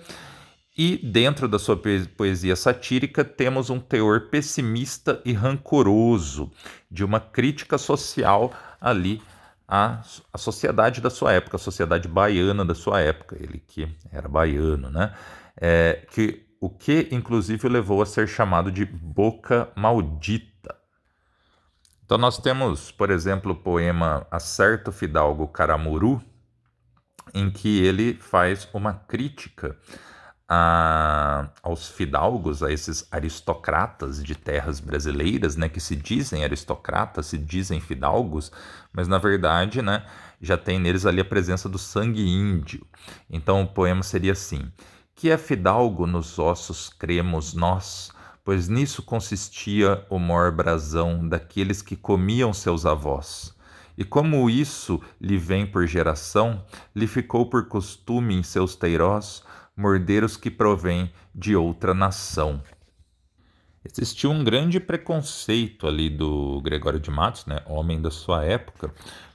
e 0.77 0.97
dentro 0.97 1.47
da 1.47 1.59
sua 1.59 1.81
poesia 2.17 2.57
satírica 2.57 3.25
temos 3.25 3.71
um 3.71 3.79
teor 3.79 4.29
pessimista 4.29 5.23
e 5.25 5.33
rancoroso 5.33 6.51
de 6.91 7.05
uma 7.05 7.21
crítica 7.21 7.79
social 7.79 8.53
ali 8.81 9.23
à, 9.69 10.03
à 10.33 10.39
sociedade 10.39 11.01
da 11.01 11.11
sua 11.11 11.33
época, 11.33 11.57
a 11.57 11.61
sociedade 11.61 12.09
baiana 12.09 12.65
da 12.65 12.75
sua 12.75 13.01
época, 13.01 13.37
ele 13.41 13.63
que 13.65 13.89
era 14.11 14.29
baiano, 14.29 14.91
né? 14.91 15.15
É, 15.57 16.05
que, 16.11 16.45
o 16.61 16.69
que 16.69 17.09
inclusive 17.13 17.69
o 17.69 17.71
levou 17.71 18.03
a 18.03 18.07
ser 18.07 18.27
chamado 18.27 18.73
de 18.73 18.85
boca 18.85 19.71
maldita. 19.77 20.75
Então 22.05 22.19
nós 22.19 22.37
temos, 22.37 22.91
por 22.91 23.11
exemplo, 23.11 23.53
o 23.53 23.57
poema 23.57 24.27
Acerto 24.29 24.91
Fidalgo 24.91 25.47
Caramuru, 25.47 26.21
em 27.33 27.49
que 27.49 27.83
ele 27.83 28.15
faz 28.15 28.69
uma 28.75 28.93
crítica 28.93 29.79
a, 30.49 31.49
aos 31.63 31.89
fidalgos, 31.89 32.63
a 32.63 32.71
esses 32.71 33.07
aristocratas 33.11 34.23
de 34.23 34.35
terras 34.35 34.79
brasileiras, 34.79 35.57
né, 35.57 35.69
que 35.69 35.81
se 35.81 35.97
dizem 35.97 36.45
aristocratas, 36.45 37.27
se 37.27 37.39
dizem 37.39 37.81
fidalgos, 37.81 38.53
mas 38.93 39.09
na 39.09 39.19
verdade, 39.19 39.81
né, 39.81 40.05
já 40.41 40.57
tem 40.57 40.79
neles 40.79 41.07
ali 41.07 41.21
a 41.21 41.25
presença 41.25 41.69
do 41.69 41.79
sangue 41.79 42.27
índio. 42.27 42.87
Então 43.31 43.63
o 43.63 43.67
poema 43.69 44.03
seria 44.03 44.33
assim: 44.33 44.71
Que 45.15 45.31
é 45.31 45.39
fidalgo 45.39 46.07
nos 46.07 46.39
ossos 46.39 46.91
cremos 46.91 47.55
nós, 47.55 48.13
pois 48.45 48.69
nisso 48.69 49.03
consistia 49.03 50.05
o 50.11 50.19
mor 50.19 50.53
brasão 50.53 51.27
daqueles 51.27 51.81
que 51.81 51.97
comiam 51.97 52.53
seus 52.53 52.85
avós. 52.85 53.55
E 53.97 54.05
como 54.05 54.51
isso 54.51 55.01
lhe 55.21 55.39
vem 55.39 55.65
por 55.65 55.87
geração, 55.87 56.65
lhe 56.95 57.07
ficou 57.07 57.49
por 57.49 57.69
costume 57.69 58.35
em 58.35 58.43
seus 58.43 58.75
teirós 58.75 59.45
morder 59.77 60.25
os 60.25 60.37
que 60.37 60.51
provêm 60.51 61.13
de 61.35 61.57
outra 61.57 61.93
nação. 61.95 62.63
Existia 63.85 64.31
um 64.31 64.43
grande 64.43 64.81
preconceito 64.81 65.87
ali 65.87 66.09
do 66.09 66.61
Gregório 66.63 66.99
de 66.99 67.11
Matos, 67.11 67.45
né, 67.45 67.61
homem 67.67 68.01
da 68.01 68.11
sua 68.11 68.45
época, 68.45 68.93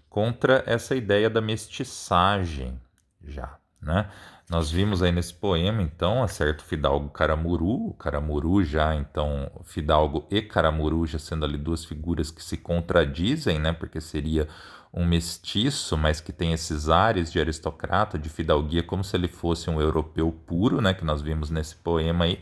contra 0.10 0.64
essa 0.66 0.96
ideia 0.96 1.30
da 1.30 1.40
mestiçagem 1.40 2.80
já, 3.24 3.58
né? 3.80 4.10
Nós 4.50 4.72
vimos 4.72 5.04
aí 5.04 5.12
nesse 5.12 5.32
poema, 5.32 5.84
então, 5.84 6.24
a 6.24 6.28
certo 6.28 6.64
Fidalgo 6.64 7.10
Caramuru, 7.10 7.94
Caramuru 8.00 8.64
já, 8.64 8.96
então, 8.96 9.52
Fidalgo 9.64 10.28
e 10.32 10.42
Caramuru 10.42 11.06
já 11.06 11.20
sendo 11.20 11.46
ali 11.46 11.56
duas 11.56 11.86
figuras 11.86 12.32
que 12.32 12.44
se 12.44 12.58
contradizem, 12.58 13.60
né? 13.60 13.72
Porque 13.72 14.02
seria 14.02 14.48
um 14.94 15.06
mestiço, 15.06 15.96
mas 15.98 16.20
que 16.20 16.34
tem 16.34 16.54
esses 16.54 16.90
ares 16.90 17.32
de 17.32 17.40
aristocrata, 17.40 18.18
de 18.18 18.30
fidalguia, 18.30 18.84
como 18.84 19.04
se 19.04 19.16
ele 19.16 19.28
fosse 19.28 19.70
um 19.70 19.80
europeu 19.80 20.32
puro, 20.32 20.82
né? 20.82 20.94
Que 20.94 21.06
nós 21.06 21.22
vimos 21.22 21.50
nesse 21.50 21.76
poema 21.76 22.26
aí. 22.26 22.42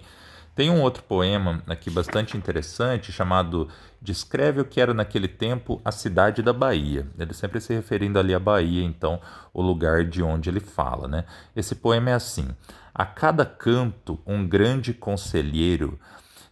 Tem 0.56 0.72
um 0.72 0.82
outro 0.82 1.04
poema 1.04 1.62
aqui 1.68 1.88
bastante 1.90 2.36
interessante 2.36 3.12
chamado 3.12 3.68
Descreve 4.02 4.62
o 4.62 4.66
que 4.66 4.82
era 4.82 4.92
naquele 4.92 5.28
tempo 5.28 5.80
a 5.86 5.92
cidade 5.92 6.42
da 6.42 6.52
Bahia. 6.52 7.06
Ele 7.20 7.34
sempre 7.34 7.62
se 7.62 7.76
referindo 7.76 8.18
ali 8.18 8.34
à 8.34 8.40
Bahia, 8.40 8.84
então, 8.84 9.22
o 9.54 9.62
lugar 9.62 10.04
de 10.04 10.24
onde 10.24 10.50
ele 10.50 10.60
fala, 10.60 11.08
né? 11.08 11.26
Esse 11.56 11.76
poema 11.76 12.10
é 12.10 12.14
assim: 12.14 12.48
A 12.92 13.06
cada 13.06 13.46
canto 13.46 14.20
um 14.26 14.48
grande 14.48 14.96
conselheiro 14.96 16.00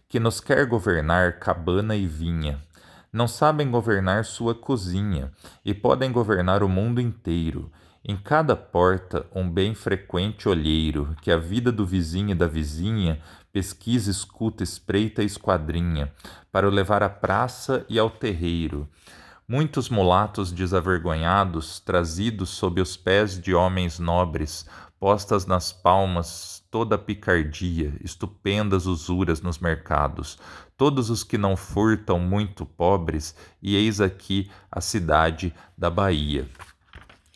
que 0.08 0.20
nos 0.20 0.40
quer 0.40 0.66
governar 0.66 1.40
cabana 1.40 1.96
e 1.96 2.06
vinha. 2.06 2.60
Não 3.16 3.26
sabem 3.26 3.70
governar 3.70 4.26
sua 4.26 4.54
cozinha 4.54 5.32
e 5.64 5.72
podem 5.72 6.12
governar 6.12 6.62
o 6.62 6.68
mundo 6.68 7.00
inteiro. 7.00 7.72
Em 8.04 8.14
cada 8.14 8.54
porta, 8.54 9.24
um 9.34 9.48
bem 9.48 9.74
frequente 9.74 10.46
olheiro, 10.46 11.16
que 11.22 11.30
a 11.30 11.38
vida 11.38 11.72
do 11.72 11.86
vizinho 11.86 12.32
e 12.32 12.34
da 12.34 12.46
vizinha 12.46 13.18
pesquisa, 13.50 14.10
escuta, 14.10 14.62
espreita 14.62 15.22
e 15.22 15.24
esquadrinha, 15.24 16.12
para 16.52 16.68
o 16.68 16.70
levar 16.70 17.02
à 17.02 17.08
praça 17.08 17.86
e 17.88 17.98
ao 17.98 18.10
terreiro. 18.10 18.86
Muitos 19.48 19.88
mulatos 19.88 20.52
desavergonhados, 20.52 21.80
trazidos 21.80 22.50
sob 22.50 22.82
os 22.82 22.98
pés 22.98 23.40
de 23.40 23.54
homens 23.54 23.98
nobres, 23.98 24.66
postas 25.00 25.46
nas 25.46 25.72
palmas 25.72 26.62
toda 26.70 26.96
a 26.96 26.98
picardia, 26.98 27.94
estupendas 28.02 28.84
usuras 28.84 29.40
nos 29.40 29.58
mercados, 29.58 30.38
todos 30.76 31.10
os 31.10 31.24
que 31.24 31.38
não 31.38 31.56
furtam 31.56 32.18
muito 32.18 32.66
pobres, 32.66 33.34
e 33.62 33.74
eis 33.76 34.00
aqui 34.00 34.50
a 34.70 34.80
cidade 34.80 35.54
da 35.76 35.88
Bahia. 35.88 36.48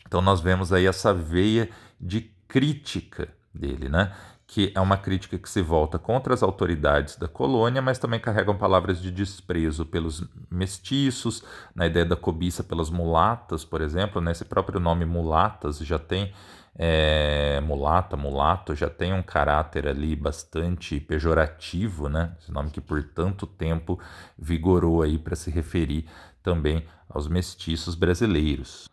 Então 0.05 0.21
nós 0.21 0.41
vemos 0.41 0.71
aí 0.71 0.85
essa 0.85 1.13
veia 1.13 1.69
de 1.99 2.29
crítica 2.47 3.29
dele, 3.53 3.89
né? 3.89 4.13
Que 4.53 4.69
é 4.75 4.81
uma 4.81 4.97
crítica 4.97 5.37
que 5.37 5.49
se 5.49 5.61
volta 5.61 5.97
contra 5.97 6.33
as 6.33 6.43
autoridades 6.43 7.15
da 7.15 7.25
colônia, 7.25 7.81
mas 7.81 7.97
também 7.97 8.19
carregam 8.19 8.57
palavras 8.57 9.01
de 9.01 9.09
desprezo 9.09 9.85
pelos 9.85 10.27
mestiços, 10.49 11.41
na 11.73 11.87
ideia 11.87 12.05
da 12.05 12.17
cobiça 12.17 12.61
pelas 12.61 12.89
mulatas, 12.89 13.63
por 13.63 13.79
exemplo, 13.79 14.19
né? 14.19 14.31
Esse 14.31 14.43
próprio 14.43 14.77
nome 14.77 15.05
mulatas 15.05 15.77
já 15.77 15.97
tem 15.97 16.33
é, 16.75 17.61
mulata, 17.61 18.17
mulato, 18.17 18.75
já 18.75 18.89
tem 18.89 19.13
um 19.13 19.23
caráter 19.23 19.87
ali 19.87 20.17
bastante 20.17 20.99
pejorativo, 20.99 22.09
né? 22.09 22.35
Esse 22.37 22.51
nome 22.51 22.71
que 22.71 22.81
por 22.81 23.01
tanto 23.03 23.47
tempo 23.47 23.97
vigorou 24.37 25.01
aí 25.01 25.17
para 25.17 25.37
se 25.37 25.49
referir 25.49 26.05
também 26.43 26.85
aos 27.09 27.29
mestiços 27.29 27.95
brasileiros. 27.95 28.90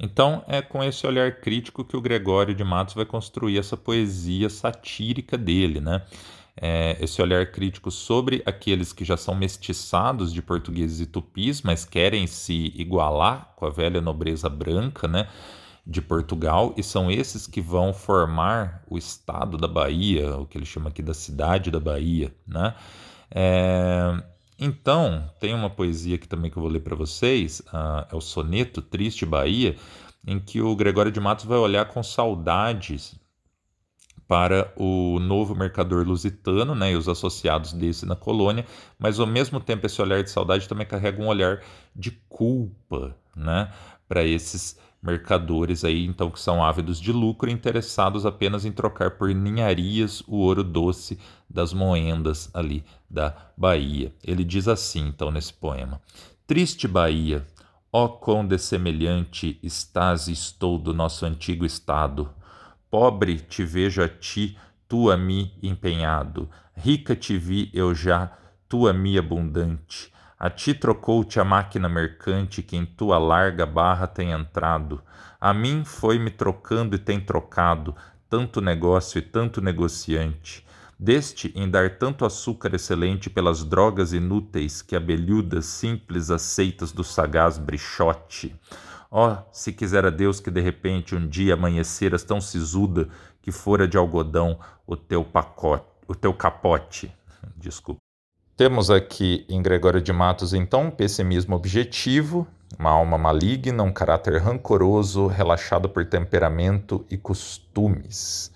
Então, 0.00 0.44
é 0.46 0.62
com 0.62 0.82
esse 0.82 1.06
olhar 1.06 1.40
crítico 1.40 1.84
que 1.84 1.96
o 1.96 2.00
Gregório 2.00 2.54
de 2.54 2.62
Matos 2.62 2.94
vai 2.94 3.04
construir 3.04 3.58
essa 3.58 3.76
poesia 3.76 4.48
satírica 4.48 5.36
dele, 5.36 5.80
né? 5.80 6.02
É, 6.60 6.96
esse 7.00 7.20
olhar 7.22 7.50
crítico 7.50 7.90
sobre 7.90 8.42
aqueles 8.44 8.92
que 8.92 9.04
já 9.04 9.16
são 9.16 9.34
mestiçados 9.34 10.32
de 10.32 10.42
portugueses 10.42 11.00
e 11.00 11.06
tupis, 11.06 11.62
mas 11.62 11.84
querem 11.84 12.26
se 12.26 12.72
igualar 12.76 13.52
com 13.56 13.66
a 13.66 13.70
velha 13.70 14.00
nobreza 14.00 14.48
branca, 14.48 15.08
né? 15.08 15.28
De 15.86 16.02
Portugal, 16.02 16.74
e 16.76 16.82
são 16.82 17.10
esses 17.10 17.46
que 17.46 17.60
vão 17.60 17.92
formar 17.92 18.82
o 18.88 18.98
estado 18.98 19.56
da 19.56 19.66
Bahia, 19.66 20.36
o 20.36 20.46
que 20.46 20.58
ele 20.58 20.66
chama 20.66 20.90
aqui 20.90 21.02
da 21.02 21.14
cidade 21.14 21.70
da 21.70 21.80
Bahia, 21.80 22.32
né? 22.46 22.74
É, 23.30 24.22
então, 24.58 25.30
tem 25.38 25.54
uma 25.54 25.70
poesia 25.70 26.16
aqui 26.16 26.26
também 26.26 26.50
que 26.50 26.56
eu 26.56 26.62
vou 26.62 26.70
ler 26.70 26.80
para 26.80 26.96
vocês, 26.96 27.60
uh, 27.68 28.06
é 28.10 28.16
o 28.16 28.20
Soneto 28.20 28.82
Triste 28.82 29.24
Bahia, 29.24 29.76
em 30.26 30.40
que 30.40 30.60
o 30.60 30.74
Gregório 30.74 31.12
de 31.12 31.20
Matos 31.20 31.44
vai 31.44 31.58
olhar 31.58 31.84
com 31.86 32.02
saudades 32.02 33.14
para 34.26 34.70
o 34.76 35.18
novo 35.20 35.54
mercador 35.54 36.06
lusitano 36.06 36.74
né, 36.74 36.92
e 36.92 36.96
os 36.96 37.08
associados 37.08 37.72
desse 37.72 38.04
na 38.04 38.14
colônia, 38.14 38.66
mas 38.98 39.18
ao 39.18 39.26
mesmo 39.26 39.58
tempo 39.58 39.86
esse 39.86 40.02
olhar 40.02 40.22
de 40.22 40.30
saudade 40.30 40.68
também 40.68 40.86
carrega 40.86 41.22
um 41.22 41.28
olhar 41.28 41.62
de 41.96 42.10
culpa 42.28 43.16
né, 43.34 43.72
para 44.06 44.22
esses 44.24 44.78
mercadores 45.02 45.84
aí, 45.84 46.04
então, 46.04 46.30
que 46.30 46.40
são 46.40 46.62
ávidos 46.62 47.00
de 47.00 47.12
lucro, 47.12 47.50
interessados 47.50 48.26
apenas 48.26 48.64
em 48.64 48.72
trocar 48.72 49.12
por 49.12 49.32
ninharias 49.34 50.22
o 50.26 50.38
ouro 50.38 50.64
doce 50.64 51.18
das 51.48 51.72
moendas 51.72 52.50
ali 52.52 52.84
da 53.08 53.34
Bahia. 53.56 54.12
Ele 54.24 54.44
diz 54.44 54.68
assim, 54.68 55.06
então, 55.06 55.30
nesse 55.30 55.52
poema: 55.52 56.00
Triste 56.46 56.88
Bahia, 56.88 57.46
ó 57.92 58.08
quão 58.08 58.46
dessemelhante 58.46 59.58
estás 59.62 60.28
e 60.28 60.32
estou 60.32 60.78
do 60.78 60.92
nosso 60.92 61.24
antigo 61.24 61.64
estado. 61.64 62.30
Pobre 62.90 63.38
te 63.38 63.64
vejo 63.64 64.02
a 64.02 64.08
ti, 64.08 64.58
tu 64.88 65.10
a 65.10 65.16
mim 65.16 65.52
empenhado. 65.62 66.48
Rica 66.74 67.14
te 67.14 67.36
vi 67.36 67.70
eu 67.72 67.94
já, 67.94 68.32
tu 68.68 68.88
a 68.88 68.92
mim 68.92 69.18
abundante. 69.18 70.12
A 70.38 70.48
ti 70.48 70.72
trocou-te 70.72 71.40
a 71.40 71.44
máquina 71.44 71.88
mercante 71.88 72.62
que 72.62 72.76
em 72.76 72.86
tua 72.86 73.18
larga 73.18 73.66
barra 73.66 74.06
tem 74.06 74.30
entrado. 74.30 75.02
A 75.40 75.52
mim 75.52 75.84
foi-me 75.84 76.30
trocando 76.30 76.94
e 76.94 76.98
tem 76.98 77.20
trocado 77.20 77.94
tanto 78.30 78.60
negócio 78.60 79.18
e 79.18 79.22
tanto 79.22 79.60
negociante. 79.60 80.64
Deste 80.96 81.52
em 81.56 81.68
dar 81.68 81.98
tanto 81.98 82.24
açúcar 82.24 82.74
excelente 82.74 83.28
pelas 83.28 83.64
drogas 83.64 84.12
inúteis 84.12 84.80
que 84.80 84.94
abelhudas 84.94 85.66
simples 85.66 86.30
aceitas 86.30 86.92
do 86.92 87.02
sagaz 87.02 87.58
brichote. 87.58 88.54
Ó, 89.10 89.32
oh, 89.32 89.42
se 89.52 89.72
quisera 89.72 90.10
Deus 90.10 90.38
que 90.38 90.50
de 90.50 90.60
repente 90.60 91.16
um 91.16 91.26
dia 91.26 91.54
amanheceras 91.54 92.22
tão 92.22 92.40
sisuda 92.40 93.08
que 93.42 93.50
fora 93.50 93.88
de 93.88 93.96
algodão 93.96 94.60
o 94.86 94.96
teu 94.96 95.24
pacote, 95.24 95.86
o 96.06 96.14
teu 96.14 96.32
capote. 96.32 97.12
Desculpa. 97.56 98.07
Temos 98.58 98.90
aqui 98.90 99.46
em 99.48 99.62
Gregório 99.62 100.02
de 100.02 100.12
Matos, 100.12 100.52
então, 100.52 100.86
um 100.86 100.90
pessimismo 100.90 101.54
objetivo, 101.54 102.44
uma 102.76 102.90
alma 102.90 103.16
maligna, 103.16 103.84
um 103.84 103.92
caráter 103.92 104.42
rancoroso, 104.42 105.28
relaxado 105.28 105.88
por 105.88 106.04
temperamento 106.04 107.06
e 107.08 107.16
costumes. 107.16 108.52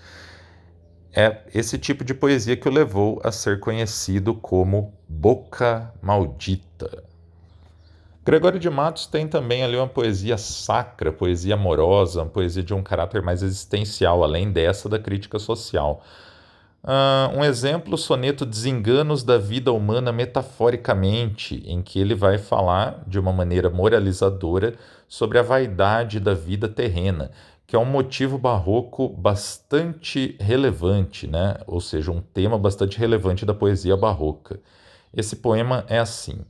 É 1.15 1.43
esse 1.55 1.79
tipo 1.79 2.03
de 2.03 2.15
poesia 2.15 2.57
que 2.57 2.69
o 2.69 2.73
levou 2.73 3.21
a 3.23 3.31
ser 3.31 3.61
conhecido 3.61 4.35
como 4.35 4.93
Boca 5.09 5.95
Maldita. 6.03 7.05
Gregório 8.25 8.59
de 8.59 8.69
Matos 8.69 9.07
tem 9.07 9.29
também 9.29 9.63
ali 9.63 9.77
uma 9.77 9.87
poesia 9.87 10.37
sacra, 10.37 11.13
poesia 11.13 11.55
amorosa, 11.55 12.23
uma 12.23 12.29
poesia 12.29 12.65
de 12.65 12.75
um 12.75 12.83
caráter 12.83 13.23
mais 13.23 13.41
existencial, 13.41 14.25
além 14.25 14.51
dessa 14.51 14.89
da 14.89 14.99
crítica 14.99 15.39
social. 15.39 16.03
Uh, 16.85 17.39
um 17.39 17.45
exemplo, 17.45 17.95
o 17.95 17.99
soneto 17.99 18.45
Desenganos 18.45 19.23
da 19.23 19.39
Vida 19.39 19.73
Humana 19.73 20.11
Metaforicamente, 20.11 21.63
em 21.65 21.81
que 21.81 22.01
ele 22.01 22.13
vai 22.13 22.39
falar 22.39 23.05
de 23.07 23.21
uma 23.21 23.33
maneira 23.33 23.71
moralizadora 23.71 24.75
sobre 25.07 25.39
a 25.39 25.43
vaidade 25.43 26.19
da 26.19 26.35
vida 26.35 26.69
terrena, 26.69 27.31
que 27.69 27.77
é 27.77 27.79
um 27.79 27.85
motivo 27.85 28.37
barroco 28.37 29.09
bastante 29.09 30.37
relevante, 30.41 31.29
né? 31.29 31.55
ou 31.69 31.81
seja, 31.81 32.11
um 32.11 32.21
tema 32.21 32.59
bastante 32.59 32.99
relevante 32.99 33.47
da 33.47 33.55
poesia 33.55 33.97
barroca. 33.97 34.59
Esse 35.15 35.37
poema 35.37 35.85
é 35.89 36.01
assim: 36.01 36.41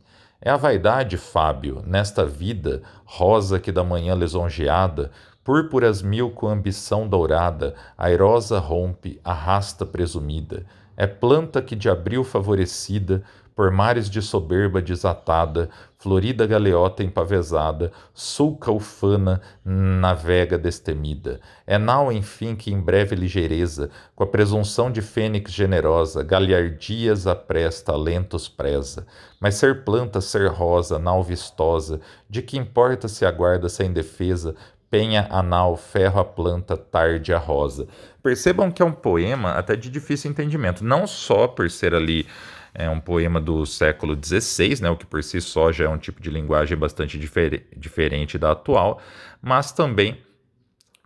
É 0.41 0.51
a 0.51 0.57
vaidade, 0.57 1.19
Fábio, 1.19 1.83
nesta 1.87 2.25
vida, 2.25 2.81
rosa 3.05 3.61
que 3.61 3.71
da 3.71 3.85
manhã 3.85 4.15
lisonjeada, 4.15 5.11
púrpuras 5.45 6.03
mil 6.03 6.31
com 6.31 6.49
ambição 6.49 7.09
dourada, 7.09 7.75
airosa 7.97 8.59
rompe, 8.59 9.21
arrasta 9.25 9.85
presumida. 9.85 10.65
É 10.97 11.07
planta 11.07 11.61
que 11.61 11.75
de 11.75 11.89
abril 11.89 12.23
favorecida, 12.23 13.23
por 13.55 13.71
mares 13.71 14.09
de 14.09 14.23
soberba 14.23 14.81
desatada, 14.81 15.69
florida 15.99 16.47
galeota 16.47 17.05
empavesada, 17.05 17.93
sulca 18.13 18.73
ufana, 18.73 19.41
navega 19.65 20.59
destemida. 20.59 21.41
É 21.67 21.79
nau, 21.79 22.11
enfim, 22.11 22.57
que 22.57 22.73
em 22.73 22.81
breve 22.81 23.15
ligeireza, 23.15 23.91
com 24.17 24.25
a 24.25 24.27
presunção 24.27 24.91
de 24.91 25.01
fênix 25.01 25.53
generosa, 25.53 26.23
galhardias 26.23 27.27
apresta, 27.27 27.95
lentos 27.95 28.49
preza. 28.49 29.07
Mas 29.39 29.55
ser 29.57 29.85
planta, 29.85 30.21
ser 30.21 30.49
rosa, 30.49 30.99
nau 30.99 31.23
vistosa, 31.23 32.01
de 32.29 32.43
que 32.43 32.57
importa 32.57 33.07
se 33.07 33.25
aguarda 33.25 33.69
sem 33.69 33.93
defesa, 33.93 34.57
penha 34.93 35.27
anal, 35.31 35.75
ferro 35.75 36.21
a 36.21 36.25
planta, 36.25 36.77
tarde 36.77 37.33
a 37.33 37.39
rosa. 37.39 37.89
Percebam 38.23 38.71
que 38.71 38.83
é 38.83 38.85
um 38.85 38.93
poema 38.93 39.53
até 39.53 39.75
de 39.75 39.89
difícil 39.89 40.31
entendimento, 40.31 40.85
não 40.85 41.07
só 41.07 41.49
por 41.49 41.71
ser 41.71 41.95
ali 41.95 42.27
é 42.75 42.91
um 42.91 43.01
poema 43.01 43.41
do 43.41 43.65
século 43.65 44.15
XVI, 44.15 44.83
né, 44.83 44.91
o 44.91 44.97
que 44.97 45.07
por 45.07 45.25
si 45.25 45.41
só 45.41 45.73
já 45.73 45.87
é 45.87 45.89
um 45.89 45.97
tipo 45.97 46.21
de 46.21 46.29
linguagem 46.29 46.77
bastante 46.77 47.19
difer 47.19 47.67
diferente 47.75 48.37
da 48.37 48.53
atual, 48.53 49.01
mas 49.41 49.73
também 49.73 50.21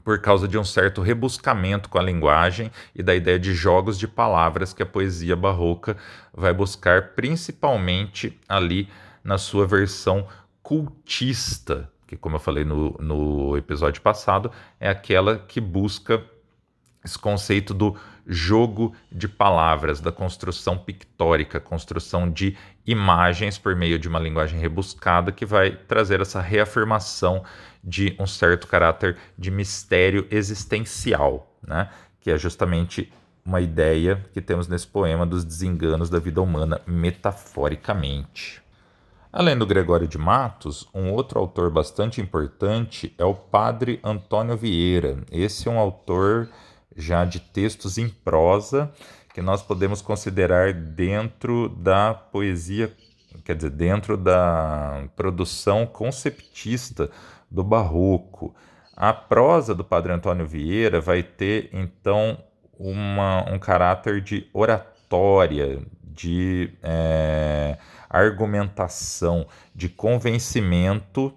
por 0.05 0.21
causa 0.21 0.49
de 0.49 0.59
um 0.59 0.65
certo 0.65 1.01
rebuscamento 1.01 1.89
com 1.89 1.99
a 1.99 2.03
linguagem 2.03 2.73
e 2.93 3.05
da 3.05 3.15
ideia 3.15 3.39
de 3.39 3.55
jogos 3.55 3.97
de 3.97 4.09
palavras 4.09 4.73
que 4.73 4.83
a 4.83 4.87
poesia 4.87 5.37
barroca 5.37 5.97
vai 6.35 6.53
buscar 6.53 7.15
principalmente 7.15 8.37
ali 8.49 8.89
na 9.23 9.39
sua 9.39 9.65
versão 9.65 10.27
cultista, 10.61 11.89
que, 12.07 12.17
como 12.17 12.37
eu 12.37 12.41
falei 12.41 12.65
no, 12.65 12.97
no 13.01 13.57
episódio 13.57 14.01
passado, 14.01 14.51
é 14.79 14.89
aquela 14.89 15.39
que 15.39 15.61
busca 15.61 16.23
esse 17.05 17.19
conceito 17.19 17.73
do 17.73 17.97
jogo 18.27 18.93
de 19.11 19.29
palavras, 19.29 20.01
da 20.01 20.11
construção 20.11 20.77
pictórica, 20.77 21.61
construção 21.61 22.29
de 22.29 22.57
imagens 22.85 23.57
por 23.57 23.77
meio 23.77 23.99
de 23.99 24.09
uma 24.09 24.19
linguagem 24.19 24.59
rebuscada 24.59 25.31
que 25.31 25.47
vai 25.47 25.71
trazer 25.71 26.21
essa 26.21 26.41
reafirmação 26.41 27.45
de 27.83 28.17
um 28.19 28.27
certo 28.27 28.67
caráter 28.67 29.17
de 29.39 29.51
mistério 29.51 30.27
existencial, 30.31 31.57
né? 31.63 31.89
que 32.21 32.31
é 32.31 32.37
justamente 32.37 33.13
uma 33.45 33.61
ideia 33.61 34.25
que 34.33 34.41
temos 34.41 34.67
nesse 34.67 34.89
poema 34.89 35.25
dos 35.25 35.45
desenganos 35.45 36.11
da 36.11 36.19
vida 36.19 36.43
humana 36.43 36.81
metaforicamente. 36.85 38.61
Além 39.39 39.55
do 39.55 39.67
Gregório 39.67 40.09
de 40.09 40.17
Matos, 40.17 40.89
um 40.95 41.13
outro 41.13 41.39
autor 41.39 41.71
bastante 41.71 42.23
importante 42.23 43.15
é 43.19 43.25
o 43.27 43.35
Padre 43.35 44.01
Antônio 44.03 44.57
Vieira. 44.57 45.19
Esse 45.31 45.69
é 45.69 45.71
um 45.71 45.79
autor 45.79 46.49
já 46.97 47.23
de 47.23 47.39
textos 47.39 47.99
em 47.99 48.09
prosa 48.09 48.91
que 49.35 49.43
nós 49.43 49.61
podemos 49.61 50.01
considerar 50.01 50.73
dentro 50.73 51.69
da 51.69 52.15
poesia, 52.15 52.91
quer 53.45 53.57
dizer, 53.57 53.73
dentro 53.73 54.17
da 54.17 55.05
produção 55.15 55.85
conceptista 55.85 57.11
do 57.51 57.63
barroco. 57.63 58.55
A 58.97 59.13
prosa 59.13 59.75
do 59.75 59.85
Padre 59.85 60.15
Antônio 60.15 60.47
Vieira 60.47 60.99
vai 60.99 61.23
ter 61.23 61.69
então 61.75 62.39
uma, 62.79 63.45
um 63.53 63.59
caráter 63.59 64.23
de 64.23 64.49
oratória, 64.55 65.83
de 66.17 66.73
é, 66.83 67.79
argumentação, 68.09 69.47
de 69.75 69.89
convencimento 69.89 71.33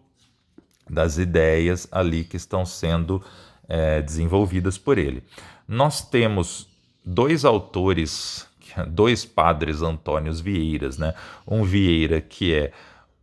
das 0.89 1.17
ideias 1.17 1.87
ali 1.91 2.23
que 2.23 2.37
estão 2.37 2.65
sendo 2.65 3.23
é, 3.67 4.01
desenvolvidas 4.01 4.77
por 4.77 4.97
ele. 4.97 5.23
Nós 5.67 6.01
temos 6.01 6.67
dois 7.05 7.45
autores, 7.45 8.47
dois 8.87 9.25
padres 9.25 9.81
Antônios 9.81 10.39
Vieiras, 10.39 10.97
né? 10.97 11.13
Um 11.45 11.63
Vieira 11.63 12.21
que 12.21 12.55
é 12.55 12.71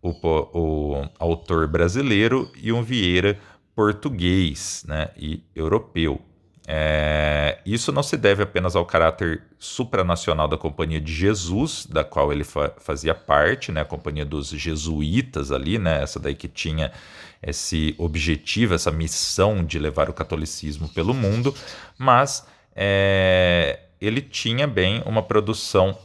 o, 0.03 0.11
o 0.12 1.09
autor 1.19 1.66
brasileiro 1.66 2.51
e 2.57 2.73
um 2.73 2.83
Vieira 2.83 3.38
português 3.75 4.85
né? 4.88 5.11
e 5.16 5.42
europeu. 5.55 6.21
É, 6.68 7.59
isso 7.64 7.92
não 7.92 8.02
se 8.02 8.16
deve 8.16 8.42
apenas 8.42 8.74
ao 8.74 8.85
caráter 8.85 9.40
supranacional 9.57 10.48
da 10.48 10.57
Companhia 10.57 11.00
de 11.00 11.14
Jesus, 11.14 11.87
da 11.87 12.02
qual 12.02 12.33
ele 12.33 12.42
fa 12.42 12.72
fazia 12.79 13.14
parte, 13.14 13.70
né, 13.70 13.83
a 13.83 13.85
Companhia 13.85 14.24
dos 14.24 14.48
Jesuítas 14.48 15.52
ali, 15.52 15.79
né, 15.79 16.02
essa 16.02 16.18
daí 16.18 16.35
que 16.35 16.48
tinha 16.48 16.90
esse 17.40 17.94
objetivo, 17.98 18.74
essa 18.74 18.90
missão 18.90 19.64
de 19.64 19.79
levar 19.79 20.11
o 20.11 20.12
catolicismo 20.12 20.88
pelo 20.88 21.14
mundo, 21.14 21.55
mas 21.96 22.44
é, 22.74 23.81
ele 24.00 24.20
tinha 24.20 24.66
bem 24.66 25.02
uma 25.07 25.22
produção 25.22 25.96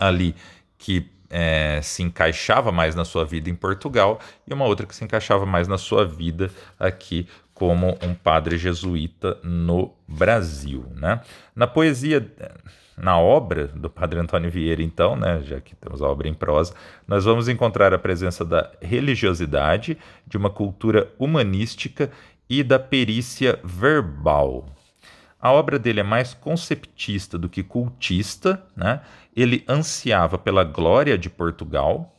ali 0.00 0.34
que 0.78 1.10
é, 1.30 1.80
se 1.82 2.02
encaixava 2.02 2.72
mais 2.72 2.94
na 2.94 3.04
sua 3.04 3.24
vida 3.24 3.50
em 3.50 3.54
Portugal 3.54 4.18
e 4.46 4.52
uma 4.52 4.64
outra 4.64 4.86
que 4.86 4.94
se 4.94 5.04
encaixava 5.04 5.44
mais 5.44 5.68
na 5.68 5.78
sua 5.78 6.04
vida 6.04 6.50
aqui 6.78 7.28
como 7.52 7.98
um 8.02 8.14
padre 8.14 8.56
jesuíta 8.56 9.36
no 9.42 9.92
Brasil. 10.06 10.86
Né? 10.94 11.20
Na 11.56 11.66
poesia, 11.66 12.24
na 12.96 13.18
obra 13.18 13.66
do 13.66 13.90
padre 13.90 14.20
Antônio 14.20 14.50
Vieira, 14.50 14.82
então, 14.82 15.16
né, 15.16 15.40
já 15.42 15.60
que 15.60 15.74
temos 15.74 16.00
a 16.00 16.06
obra 16.06 16.28
em 16.28 16.34
prosa, 16.34 16.74
nós 17.06 17.24
vamos 17.24 17.48
encontrar 17.48 17.92
a 17.92 17.98
presença 17.98 18.44
da 18.44 18.70
religiosidade, 18.80 19.98
de 20.26 20.36
uma 20.36 20.50
cultura 20.50 21.12
humanística 21.18 22.10
e 22.48 22.62
da 22.62 22.78
perícia 22.78 23.58
verbal. 23.64 24.66
A 25.40 25.52
obra 25.52 25.78
dele 25.78 26.00
é 26.00 26.04
mais 26.04 26.34
conceptista 26.34 27.38
do 27.38 27.48
que 27.48 27.62
cultista, 27.62 28.60
né? 28.76 29.00
Ele 29.40 29.64
ansiava 29.68 30.36
pela 30.36 30.64
glória 30.64 31.16
de 31.16 31.30
Portugal, 31.30 32.14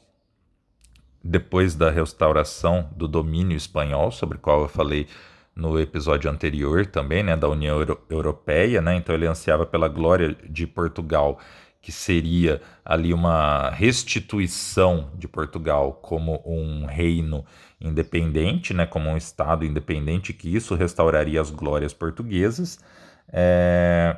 depois 1.23 1.75
da 1.75 1.89
restauração 1.89 2.89
do 2.95 3.08
domínio 3.08 3.58
espanhol, 3.58 4.12
sobre 4.12 4.38
o 4.38 4.41
qual 4.41 4.62
eu 4.62 4.69
falei 4.69 5.05
no 5.53 5.77
episódio 5.77 6.32
anterior 6.32 6.86
também, 6.86 7.21
né, 7.21 7.36
da 7.36 7.49
União 7.49 7.77
Euro 7.77 8.01
Europeia, 8.10 8.82
né? 8.82 8.95
Então 8.95 9.13
ele 9.13 9.27
ansiava 9.27 9.65
pela 9.65 9.89
glória 9.89 10.34
de 10.49 10.65
Portugal, 10.65 11.38
que 11.82 11.91
seria 11.91 12.62
ali 12.86 13.13
uma 13.13 13.69
restituição 13.69 15.12
de 15.15 15.27
Portugal 15.27 15.93
como 16.01 16.41
um 16.45 16.86
reino 16.86 17.45
independente, 17.82 18.73
né, 18.73 18.86
como 18.86 19.10
um 19.10 19.17
estado 19.17 19.65
independente, 19.65 20.34
que 20.34 20.53
isso 20.55 20.75
restauraria 20.75 21.41
as 21.41 21.51
glórias 21.51 21.93
portuguesas. 21.93 22.79
É... 23.27 24.15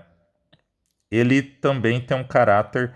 Ele 1.12 1.42
também 1.42 2.00
tem 2.00 2.18
um 2.18 2.24
caráter 2.24 2.94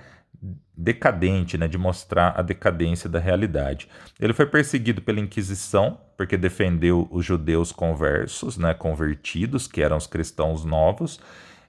decadente, 0.78 1.58
né, 1.58 1.68
de 1.68 1.78
mostrar 1.78 2.34
a 2.38 2.42
decadência 2.42 3.10
da 3.10 3.20
realidade. 3.20 3.88
Ele 4.20 4.34
foi 4.34 4.46
perseguido 4.46 5.02
pela 5.02 5.20
Inquisição 5.20 6.00
porque 6.18 6.38
defendeu 6.38 7.08
os 7.12 7.26
judeus 7.26 7.72
conversos, 7.72 8.58
né, 8.58 8.74
convertidos, 8.74 9.68
que 9.68 9.82
eram 9.82 9.98
os 9.98 10.08
cristãos 10.08 10.64
novos. 10.66 11.20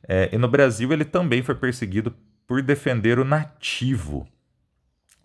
É, 0.09 0.29
e 0.33 0.39
no 0.39 0.49
Brasil 0.49 0.93
ele 0.93 1.05
também 1.05 1.43
foi 1.43 1.55
perseguido 1.55 2.15
por 2.47 2.63
defender 2.63 3.19
o 3.19 3.25
nativo. 3.25 4.27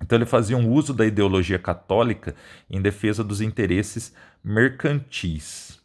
Então 0.02 0.18
ele 0.18 0.26
fazia 0.26 0.58
um 0.58 0.70
uso 0.70 0.94
da 0.94 1.06
ideologia 1.06 1.60
católica 1.60 2.36
em 2.70 2.82
defesa 2.82 3.24
dos 3.24 3.42
interesses 3.42 4.14
mercantis. 4.44 5.81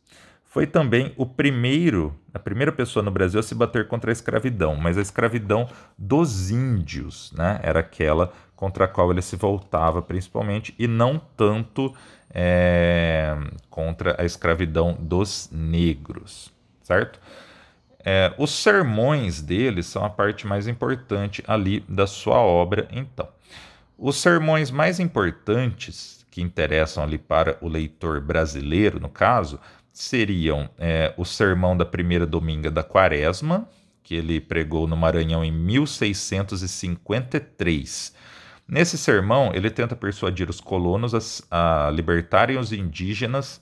Foi 0.56 0.66
também 0.66 1.12
o 1.18 1.26
primeiro, 1.26 2.18
a 2.32 2.38
primeira 2.38 2.72
pessoa 2.72 3.02
no 3.02 3.10
Brasil 3.10 3.38
a 3.38 3.42
se 3.42 3.54
bater 3.54 3.88
contra 3.88 4.10
a 4.10 4.14
escravidão, 4.14 4.74
mas 4.74 4.96
a 4.96 5.02
escravidão 5.02 5.68
dos 5.98 6.50
índios, 6.50 7.30
né? 7.36 7.60
Era 7.62 7.80
aquela 7.80 8.32
contra 8.54 8.86
a 8.86 8.88
qual 8.88 9.10
ele 9.10 9.20
se 9.20 9.36
voltava 9.36 10.00
principalmente, 10.00 10.74
e 10.78 10.88
não 10.88 11.20
tanto 11.36 11.94
é, 12.30 13.36
contra 13.68 14.16
a 14.18 14.24
escravidão 14.24 14.96
dos 14.98 15.50
negros, 15.52 16.50
certo? 16.82 17.20
É, 18.02 18.32
os 18.38 18.50
sermões 18.50 19.42
dele 19.42 19.82
são 19.82 20.06
a 20.06 20.08
parte 20.08 20.46
mais 20.46 20.66
importante 20.66 21.44
ali 21.46 21.80
da 21.86 22.06
sua 22.06 22.38
obra, 22.38 22.88
então. 22.90 23.28
Os 23.98 24.16
sermões 24.22 24.70
mais 24.70 24.98
importantes 24.98 26.24
que 26.30 26.40
interessam 26.40 27.04
ali 27.04 27.18
para 27.18 27.58
o 27.60 27.68
leitor 27.68 28.22
brasileiro, 28.22 28.98
no 28.98 29.08
caso, 29.10 29.60
seriam 29.96 30.70
é, 30.78 31.12
o 31.16 31.24
sermão 31.24 31.74
da 31.74 31.87
primeira 31.87 32.26
dominga 32.26 32.70
da 32.70 32.82
quaresma, 32.82 33.66
que 34.02 34.14
ele 34.14 34.38
pregou 34.38 34.87
no 34.87 34.94
Maranhão 34.94 35.42
em 35.42 35.50
1653. 35.50 38.14
Nesse 38.68 38.98
sermão, 38.98 39.52
ele 39.54 39.70
tenta 39.70 39.96
persuadir 39.96 40.50
os 40.50 40.61
colonos 40.61 41.40
a, 41.50 41.87
a 41.87 41.90
libertarem 41.90 42.59
os 42.59 42.74
indígenas 42.74 43.59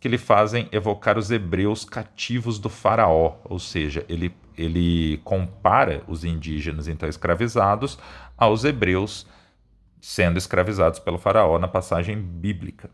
que 0.00 0.08
lhe 0.08 0.16
fazem 0.16 0.70
evocar 0.72 1.18
os 1.18 1.30
hebreus 1.30 1.84
cativos 1.84 2.58
do 2.58 2.70
faraó, 2.70 3.36
ou 3.44 3.58
seja, 3.58 4.06
ele, 4.08 4.34
ele 4.56 5.20
compara 5.22 6.02
os 6.08 6.24
indígenas 6.24 6.88
então 6.88 7.06
escravizados 7.08 7.98
aos 8.38 8.64
hebreus 8.64 9.26
sendo 10.00 10.38
escravizados 10.38 10.98
pelo 10.98 11.18
faraó 11.18 11.58
na 11.58 11.68
passagem 11.68 12.18
bíblica. 12.18 12.90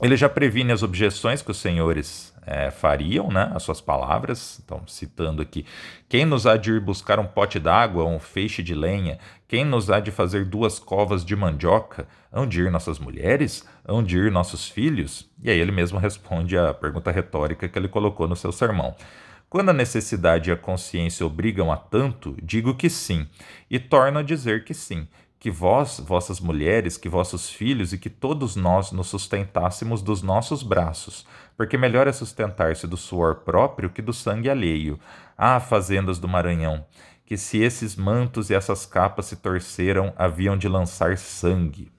Ele 0.00 0.16
já 0.16 0.28
previne 0.28 0.72
as 0.72 0.82
objeções 0.82 1.40
que 1.40 1.50
os 1.50 1.56
senhores 1.56 2.34
é, 2.46 2.70
fariam, 2.70 3.28
né, 3.28 3.50
as 3.54 3.62
suas 3.62 3.80
palavras. 3.80 4.60
Então, 4.64 4.82
citando 4.86 5.42
aqui: 5.42 5.66
Quem 6.08 6.24
nos 6.24 6.46
há 6.46 6.56
de 6.56 6.72
ir 6.72 6.80
buscar 6.80 7.18
um 7.18 7.26
pote 7.26 7.58
d'água, 7.58 8.04
um 8.04 8.20
feixe 8.20 8.62
de 8.62 8.74
lenha? 8.74 9.18
Quem 9.48 9.64
nos 9.64 9.90
há 9.90 9.98
de 9.98 10.10
fazer 10.10 10.44
duas 10.44 10.78
covas 10.78 11.24
de 11.24 11.34
mandioca? 11.34 12.06
Hão 12.32 12.46
de 12.46 12.62
ir 12.62 12.70
nossas 12.70 12.98
mulheres? 12.98 13.66
Hão 13.86 14.02
de 14.02 14.18
ir 14.18 14.30
nossos 14.30 14.68
filhos? 14.68 15.30
E 15.42 15.50
aí 15.50 15.58
ele 15.58 15.72
mesmo 15.72 15.98
responde 15.98 16.56
a 16.58 16.74
pergunta 16.74 17.10
retórica 17.10 17.68
que 17.68 17.78
ele 17.78 17.88
colocou 17.88 18.28
no 18.28 18.36
seu 18.36 18.52
sermão. 18.52 18.94
Quando 19.48 19.70
a 19.70 19.72
necessidade 19.72 20.50
e 20.50 20.52
a 20.52 20.56
consciência 20.56 21.24
obrigam 21.24 21.72
a 21.72 21.76
tanto, 21.76 22.36
digo 22.42 22.74
que 22.74 22.90
sim, 22.90 23.28
e 23.70 23.78
torno 23.78 24.18
a 24.18 24.22
dizer 24.22 24.64
que 24.64 24.74
sim 24.74 25.06
que 25.46 25.50
vós, 25.52 26.00
vossas 26.00 26.40
mulheres, 26.40 26.96
que 26.96 27.08
vossos 27.08 27.48
filhos 27.48 27.92
e 27.92 27.98
que 27.98 28.10
todos 28.10 28.56
nós 28.56 28.90
nos 28.90 29.06
sustentássemos 29.06 30.02
dos 30.02 30.20
nossos 30.20 30.60
braços, 30.60 31.24
porque 31.56 31.78
melhor 31.78 32.08
é 32.08 32.12
sustentar-se 32.12 32.84
do 32.84 32.96
suor 32.96 33.36
próprio 33.44 33.88
que 33.88 34.02
do 34.02 34.12
sangue 34.12 34.50
alheio. 34.50 34.98
Ah, 35.38 35.60
fazendas 35.60 36.18
do 36.18 36.26
Maranhão, 36.26 36.84
que 37.24 37.36
se 37.36 37.58
esses 37.58 37.94
mantos 37.94 38.50
e 38.50 38.54
essas 38.54 38.84
capas 38.86 39.26
se 39.26 39.36
torceram, 39.36 40.12
haviam 40.16 40.58
de 40.58 40.66
lançar 40.66 41.16
sangue. 41.16 41.92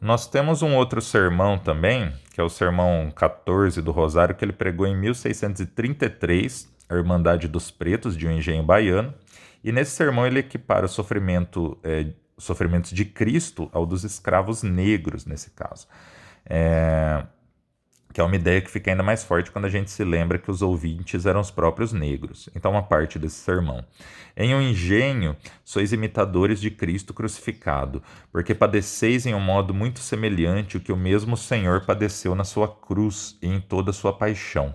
Nós 0.00 0.26
temos 0.26 0.60
um 0.60 0.74
outro 0.74 1.00
sermão 1.00 1.56
também, 1.56 2.12
que 2.34 2.40
é 2.40 2.42
o 2.42 2.48
sermão 2.48 3.12
14 3.14 3.80
do 3.80 3.92
Rosário, 3.92 4.34
que 4.34 4.44
ele 4.44 4.52
pregou 4.52 4.88
em 4.88 4.96
1633, 4.96 6.68
a 6.88 6.96
Irmandade 6.96 7.46
dos 7.46 7.70
Pretos, 7.70 8.16
de 8.16 8.26
um 8.26 8.32
engenho 8.32 8.64
baiano, 8.64 9.14
e 9.62 9.72
nesse 9.72 9.92
sermão 9.92 10.26
ele 10.26 10.40
equipara 10.40 10.86
o 10.86 10.88
sofrimento, 10.88 11.78
é, 11.82 12.06
sofrimentos 12.38 12.90
de 12.90 13.04
Cristo 13.04 13.68
ao 13.72 13.86
dos 13.86 14.04
escravos 14.04 14.62
negros, 14.62 15.24
nesse 15.26 15.50
caso. 15.50 15.86
É, 16.44 17.24
que 18.12 18.20
é 18.20 18.24
uma 18.24 18.36
ideia 18.36 18.60
que 18.60 18.70
fica 18.70 18.90
ainda 18.90 19.02
mais 19.02 19.24
forte 19.24 19.50
quando 19.50 19.64
a 19.64 19.70
gente 19.70 19.90
se 19.90 20.04
lembra 20.04 20.38
que 20.38 20.50
os 20.50 20.60
ouvintes 20.60 21.24
eram 21.24 21.40
os 21.40 21.50
próprios 21.50 21.92
negros. 21.92 22.48
Então, 22.54 22.72
uma 22.72 22.82
parte 22.82 23.18
desse 23.18 23.36
sermão. 23.36 23.82
Em 24.36 24.54
um 24.54 24.60
engenho, 24.60 25.34
sois 25.64 25.92
imitadores 25.92 26.60
de 26.60 26.70
Cristo 26.70 27.14
crucificado, 27.14 28.02
porque 28.30 28.54
padeceis 28.54 29.24
em 29.24 29.34
um 29.34 29.40
modo 29.40 29.72
muito 29.72 30.00
semelhante 30.00 30.76
o 30.76 30.80
que 30.80 30.92
o 30.92 30.96
mesmo 30.96 31.36
Senhor 31.36 31.84
padeceu 31.86 32.34
na 32.34 32.44
sua 32.44 32.68
cruz 32.68 33.38
e 33.40 33.48
em 33.48 33.60
toda 33.60 33.90
a 33.90 33.94
sua 33.94 34.12
paixão. 34.12 34.74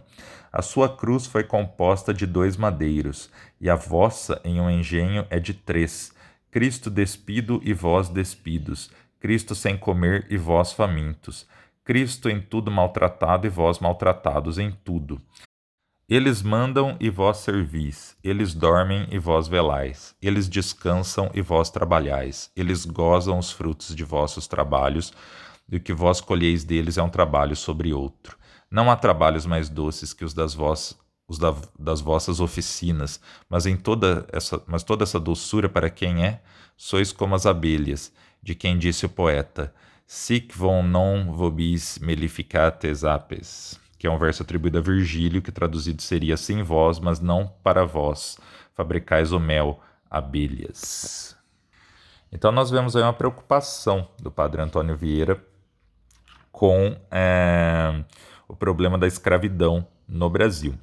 A 0.51 0.61
sua 0.61 0.89
cruz 0.89 1.25
foi 1.25 1.43
composta 1.43 2.13
de 2.13 2.25
dois 2.25 2.57
madeiros, 2.57 3.29
e 3.59 3.69
a 3.69 3.75
vossa 3.75 4.41
em 4.43 4.59
um 4.61 4.69
engenho 4.69 5.25
é 5.29 5.39
de 5.39 5.53
três. 5.53 6.13
Cristo 6.49 6.89
despido 6.89 7.61
e 7.63 7.73
vós 7.73 8.09
despidos, 8.09 8.89
Cristo 9.19 9.53
sem 9.53 9.77
comer 9.77 10.25
e 10.29 10.37
vós 10.37 10.71
famintos, 10.71 11.45
Cristo 11.83 12.29
em 12.29 12.41
tudo 12.41 12.71
maltratado 12.71 13.45
e 13.45 13.49
vós 13.49 13.79
maltratados 13.79 14.57
em 14.57 14.71
tudo. 14.71 15.21
Eles 16.09 16.41
mandam 16.41 16.95
e 17.01 17.09
vós 17.09 17.37
servis, 17.37 18.15
eles 18.23 18.53
dormem 18.53 19.07
e 19.11 19.19
vós 19.19 19.49
velais, 19.49 20.15
eles 20.21 20.47
descansam 20.47 21.29
e 21.33 21.41
vós 21.41 21.69
trabalhais, 21.69 22.49
eles 22.55 22.85
gozam 22.85 23.37
os 23.37 23.51
frutos 23.51 23.93
de 23.93 24.05
vossos 24.05 24.47
trabalhos, 24.47 25.11
e 25.69 25.75
o 25.75 25.79
que 25.81 25.91
vós 25.91 26.21
colheis 26.21 26.63
deles 26.63 26.97
é 26.97 27.03
um 27.03 27.09
trabalho 27.09 27.57
sobre 27.57 27.91
outro. 27.91 28.36
Não 28.69 28.91
há 28.91 28.95
trabalhos 28.95 29.45
mais 29.45 29.69
doces 29.69 30.13
que 30.13 30.25
os 30.25 30.33
das, 30.33 30.57
os 31.27 31.37
da, 31.37 31.55
das 31.77 32.01
vossas 32.01 32.39
oficinas, 32.39 33.19
mas 33.49 33.65
em 33.65 33.75
toda 33.75 34.25
essa, 34.31 34.61
mas 34.67 34.83
toda 34.83 35.03
essa 35.03 35.19
doçura 35.19 35.69
para 35.69 35.89
quem 35.89 36.25
é, 36.25 36.41
sois 36.75 37.11
como 37.11 37.35
as 37.35 37.45
abelhas, 37.45 38.11
de 38.41 38.53
quem 38.55 38.77
disse 38.77 39.05
o 39.05 39.09
poeta, 39.09 39.73
sic 40.05 40.55
von 40.55 40.83
non 40.83 41.33
vobis 41.33 41.99
melificates 41.99 43.03
apes, 43.03 43.79
que 43.97 44.07
é 44.07 44.11
um 44.11 44.17
verso 44.17 44.43
atribuído 44.43 44.77
a 44.77 44.81
Virgílio, 44.81 45.41
que 45.41 45.51
traduzido 45.51 46.01
seria 46.01 46.35
assim 46.35 46.61
vós, 46.63 46.99
mas 46.99 47.19
não 47.19 47.47
para 47.63 47.85
vós, 47.85 48.37
fabricais 48.73 49.31
o 49.31 49.39
mel, 49.39 49.81
abelhas. 50.09 51.35
Então 52.31 52.51
nós 52.51 52.69
vemos 52.69 52.95
aí 52.95 53.03
uma 53.03 53.13
preocupação 53.13 54.07
do 54.19 54.29
padre 54.29 54.61
Antônio 54.61 54.95
Vieira 54.95 55.43
com 56.51 56.97
é, 57.11 58.03
o 58.47 58.55
problema 58.55 58.97
da 58.97 59.07
escravidão 59.07 59.85
no 60.07 60.29
Brasil. 60.29 60.73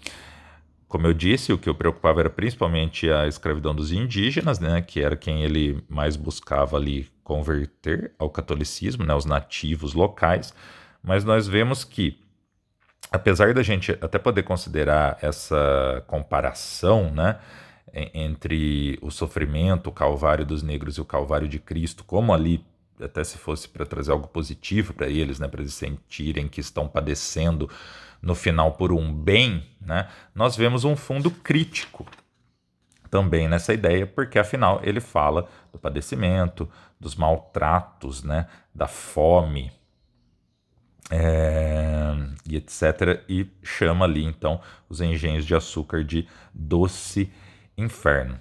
Como 0.86 1.06
eu 1.06 1.14
disse, 1.14 1.52
o 1.52 1.58
que 1.58 1.68
o 1.68 1.74
preocupava 1.74 2.20
era 2.20 2.30
principalmente 2.30 3.10
a 3.10 3.26
escravidão 3.26 3.74
dos 3.74 3.90
indígenas, 3.90 4.60
né, 4.60 4.80
que 4.80 5.00
era 5.00 5.16
quem 5.16 5.42
ele 5.42 5.82
mais 5.88 6.14
buscava 6.14 6.76
ali 6.76 7.08
converter 7.24 8.12
ao 8.18 8.30
catolicismo, 8.30 9.04
né, 9.04 9.14
os 9.14 9.24
nativos 9.24 9.94
locais. 9.94 10.54
Mas 11.02 11.24
nós 11.24 11.48
vemos 11.48 11.82
que, 11.82 12.18
apesar 13.10 13.54
da 13.54 13.62
gente 13.62 13.92
até 14.00 14.18
poder 14.18 14.44
considerar 14.44 15.18
essa 15.20 16.04
comparação, 16.06 17.10
né, 17.10 17.38
entre 17.92 18.98
o 19.02 19.10
sofrimento, 19.10 19.88
o 19.88 19.92
calvário 19.92 20.44
dos 20.44 20.62
negros 20.62 20.96
e 20.96 21.00
o 21.00 21.04
calvário 21.04 21.48
de 21.48 21.58
Cristo, 21.58 22.04
como 22.04 22.32
ali 22.32 22.64
até 23.00 23.24
se 23.24 23.38
fosse 23.38 23.68
para 23.68 23.84
trazer 23.84 24.12
algo 24.12 24.28
positivo 24.28 24.94
para 24.94 25.08
eles, 25.08 25.38
né, 25.38 25.48
para 25.48 25.60
eles 25.60 25.74
sentirem 25.74 26.48
que 26.48 26.60
estão 26.60 26.86
padecendo 26.88 27.68
no 28.22 28.34
final 28.34 28.72
por 28.72 28.92
um 28.92 29.12
bem, 29.12 29.66
né, 29.80 30.08
nós 30.34 30.56
vemos 30.56 30.84
um 30.84 30.96
fundo 30.96 31.30
crítico 31.30 32.06
também 33.10 33.48
nessa 33.48 33.72
ideia, 33.72 34.06
porque 34.06 34.38
afinal 34.38 34.80
ele 34.82 35.00
fala 35.00 35.48
do 35.72 35.78
padecimento, 35.78 36.68
dos 36.98 37.14
maltratos, 37.14 38.22
né, 38.22 38.46
da 38.74 38.88
fome, 38.88 39.70
é, 41.10 42.12
e 42.48 42.56
etc. 42.56 43.22
E 43.28 43.46
chama 43.62 44.04
ali 44.04 44.24
então 44.24 44.60
os 44.88 45.00
engenhos 45.00 45.44
de 45.44 45.54
açúcar 45.54 46.02
de 46.02 46.26
doce 46.52 47.30
inferno. 47.76 48.38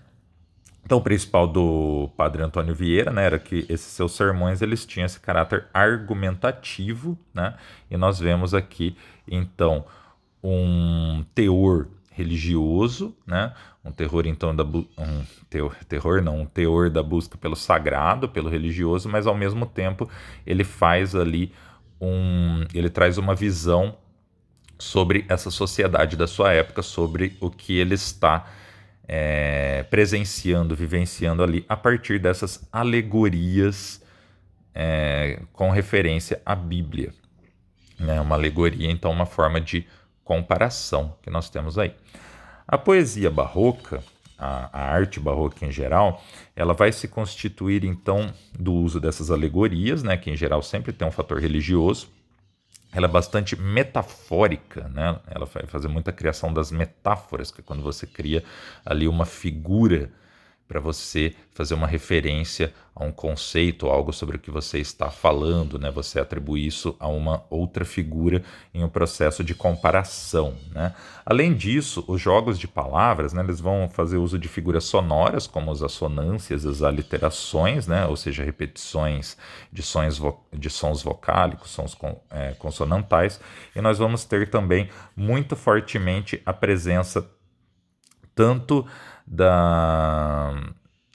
Então, 0.85 0.97
o 0.97 1.01
principal 1.01 1.47
do 1.47 2.09
Padre 2.17 2.43
Antônio 2.43 2.75
Vieira, 2.75 3.09
né, 3.09 3.25
era 3.25 3.39
que 3.39 3.65
esses 3.69 3.87
seus 3.87 4.11
sermões 4.13 4.61
eles 4.61 4.85
tinham 4.85 5.05
esse 5.05 5.19
caráter 5.19 5.65
argumentativo, 5.73 7.17
né? 7.33 7.55
E 7.89 7.95
nós 7.95 8.19
vemos 8.19 8.53
aqui, 8.53 8.97
então, 9.25 9.85
um 10.43 11.23
teor 11.33 11.87
religioso, 12.11 13.15
né? 13.25 13.53
Um 13.83 13.91
terror 13.91 14.25
então 14.25 14.55
da 14.55 14.63
um 14.63 15.25
teor, 15.49 15.75
terror 15.87 16.21
não, 16.21 16.41
um 16.41 16.45
teor 16.45 16.89
da 16.89 17.03
busca 17.03 17.37
pelo 17.37 17.55
sagrado, 17.55 18.29
pelo 18.29 18.49
religioso, 18.49 19.09
mas 19.09 19.27
ao 19.27 19.35
mesmo 19.35 19.65
tempo 19.65 20.09
ele 20.45 20.63
faz 20.63 21.15
ali 21.15 21.51
um, 21.99 22.65
ele 22.73 22.89
traz 22.89 23.17
uma 23.17 23.35
visão 23.35 23.97
sobre 24.77 25.25
essa 25.27 25.49
sociedade 25.49 26.15
da 26.15 26.27
sua 26.27 26.53
época, 26.53 26.81
sobre 26.81 27.37
o 27.39 27.49
que 27.49 27.77
ele 27.77 27.95
está 27.95 28.45
é, 29.07 29.83
presenciando, 29.89 30.75
vivenciando 30.75 31.43
ali 31.43 31.65
a 31.67 31.75
partir 31.75 32.19
dessas 32.19 32.67
alegorias 32.71 34.01
é, 34.73 35.41
com 35.51 35.69
referência 35.69 36.41
à 36.45 36.55
Bíblia. 36.55 37.13
Né? 37.99 38.19
Uma 38.19 38.35
alegoria, 38.35 38.89
então, 38.89 39.11
uma 39.11 39.25
forma 39.25 39.59
de 39.61 39.85
comparação 40.23 41.15
que 41.21 41.29
nós 41.29 41.49
temos 41.49 41.77
aí. 41.77 41.93
A 42.67 42.77
poesia 42.77 43.29
barroca, 43.29 44.03
a, 44.37 44.69
a, 44.71 44.93
arte 44.93 45.19
barroca 45.19 45.65
em 45.65 45.71
geral, 45.71 46.23
ela 46.55 46.73
vai 46.73 46.91
se 46.91 47.07
constituir 47.07 47.83
então 47.83 48.33
do 48.57 48.73
uso 48.73 48.99
dessas 48.99 49.29
alegorias, 49.29 50.01
né, 50.01 50.17
que 50.17 50.31
em 50.31 50.35
geral 50.35 50.61
sempre 50.61 50.93
tem 50.93 51.07
um 51.07 51.11
fator 51.11 51.39
religioso, 51.39 52.09
ela 52.93 53.07
é 53.07 53.09
bastante 53.09 53.59
metafórica, 53.59 54.87
né? 54.89 55.19
Ela 55.27 55.45
vai 55.45 55.65
fazer 55.65 55.87
muita 55.87 56.11
criação 56.11 56.53
das 56.53 56.71
metáforas, 56.71 57.51
que 57.51 57.61
é 57.61 57.63
quando 57.63 57.81
você 57.81 58.05
cria 58.05 58.43
ali 58.85 59.07
uma 59.07 59.25
figura 59.25 60.11
para 60.73 60.79
você 60.79 61.35
fazer 61.51 61.75
uma 61.75 61.85
referência 61.85 62.73
a 62.95 63.03
um 63.03 63.11
conceito, 63.11 63.85
algo 63.89 64.11
sobre 64.11 64.37
o 64.37 64.39
que 64.39 64.49
você 64.49 64.79
está 64.79 65.11
falando, 65.11 65.77
né? 65.77 65.91
Você 65.91 66.19
atribui 66.19 66.65
isso 66.65 66.95
a 66.99 67.07
uma 67.07 67.43
outra 67.47 67.85
figura 67.85 68.43
em 68.73 68.83
um 68.83 68.89
processo 68.89 69.43
de 69.43 69.53
comparação, 69.53 70.55
né? 70.71 70.95
Além 71.23 71.53
disso, 71.53 72.03
os 72.07 72.19
jogos 72.19 72.57
de 72.57 72.67
palavras, 72.67 73.33
né, 73.33 73.43
eles 73.43 73.59
vão 73.59 73.87
fazer 73.87 74.17
uso 74.17 74.39
de 74.39 74.47
figuras 74.47 74.83
sonoras, 74.85 75.45
como 75.45 75.69
as 75.69 75.83
assonâncias, 75.83 76.65
as 76.65 76.81
aliterações, 76.81 77.85
né? 77.85 78.07
Ou 78.07 78.17
seja, 78.17 78.43
repetições 78.43 79.37
de 79.71 79.83
sons, 79.83 80.19
de 80.51 80.71
sons 80.71 81.03
vocálicos, 81.03 81.69
sons 81.69 81.95
é, 82.31 82.53
consonantais, 82.53 83.39
e 83.75 83.81
nós 83.81 83.99
vamos 83.99 84.25
ter 84.25 84.49
também 84.49 84.89
muito 85.15 85.55
fortemente 85.55 86.41
a 86.43 86.51
presença 86.51 87.29
tanto 88.35 88.85
da 89.25 90.53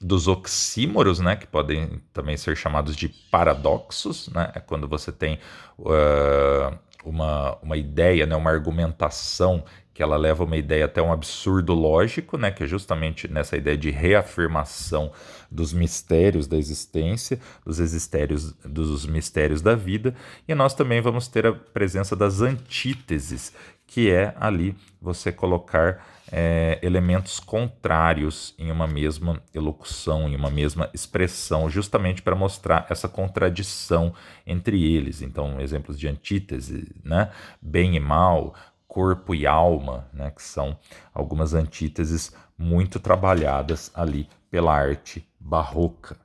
dos 0.00 0.28
oxímoros, 0.28 1.18
né, 1.18 1.34
que 1.34 1.46
podem 1.46 2.00
também 2.12 2.36
ser 2.36 2.56
chamados 2.56 2.94
de 2.94 3.08
paradoxos, 3.08 4.28
né, 4.28 4.52
é 4.54 4.60
quando 4.60 4.86
você 4.86 5.10
tem 5.10 5.40
uh, 5.76 6.78
uma, 7.04 7.56
uma 7.60 7.76
ideia, 7.76 8.24
né, 8.24 8.36
uma 8.36 8.50
argumentação 8.50 9.64
que 9.92 10.02
ela 10.02 10.16
leva 10.16 10.44
uma 10.44 10.56
ideia 10.56 10.84
até 10.84 11.02
um 11.02 11.12
absurdo 11.12 11.74
lógico, 11.74 12.38
né, 12.38 12.52
que 12.52 12.62
é 12.62 12.66
justamente 12.68 13.26
nessa 13.26 13.56
ideia 13.56 13.76
de 13.76 13.90
reafirmação 13.90 15.10
dos 15.50 15.72
mistérios 15.72 16.46
da 16.46 16.56
existência, 16.56 17.40
dos 17.66 17.80
existérios, 17.80 18.52
dos 18.64 19.04
mistérios 19.04 19.60
da 19.60 19.74
vida, 19.74 20.14
e 20.46 20.54
nós 20.54 20.72
também 20.72 21.00
vamos 21.00 21.26
ter 21.26 21.44
a 21.44 21.52
presença 21.52 22.14
das 22.14 22.40
antíteses, 22.40 23.52
que 23.88 24.08
é 24.08 24.32
ali 24.38 24.76
você 25.02 25.32
colocar 25.32 26.00
é, 26.30 26.78
elementos 26.82 27.40
contrários 27.40 28.54
em 28.58 28.70
uma 28.70 28.86
mesma 28.86 29.42
elocução, 29.54 30.28
em 30.28 30.36
uma 30.36 30.50
mesma 30.50 30.90
expressão, 30.92 31.68
justamente 31.70 32.22
para 32.22 32.36
mostrar 32.36 32.86
essa 32.90 33.08
contradição 33.08 34.14
entre 34.46 34.82
eles. 34.94 35.22
Então, 35.22 35.60
exemplos 35.60 35.98
de 35.98 36.08
antítese, 36.08 36.94
né? 37.04 37.30
bem 37.60 37.96
e 37.96 38.00
mal, 38.00 38.54
corpo 38.86 39.34
e 39.34 39.46
alma, 39.46 40.08
né? 40.12 40.30
que 40.30 40.42
são 40.42 40.78
algumas 41.12 41.54
antíteses 41.54 42.34
muito 42.56 42.98
trabalhadas 42.98 43.90
ali 43.94 44.28
pela 44.50 44.74
arte 44.74 45.26
barroca. 45.38 46.16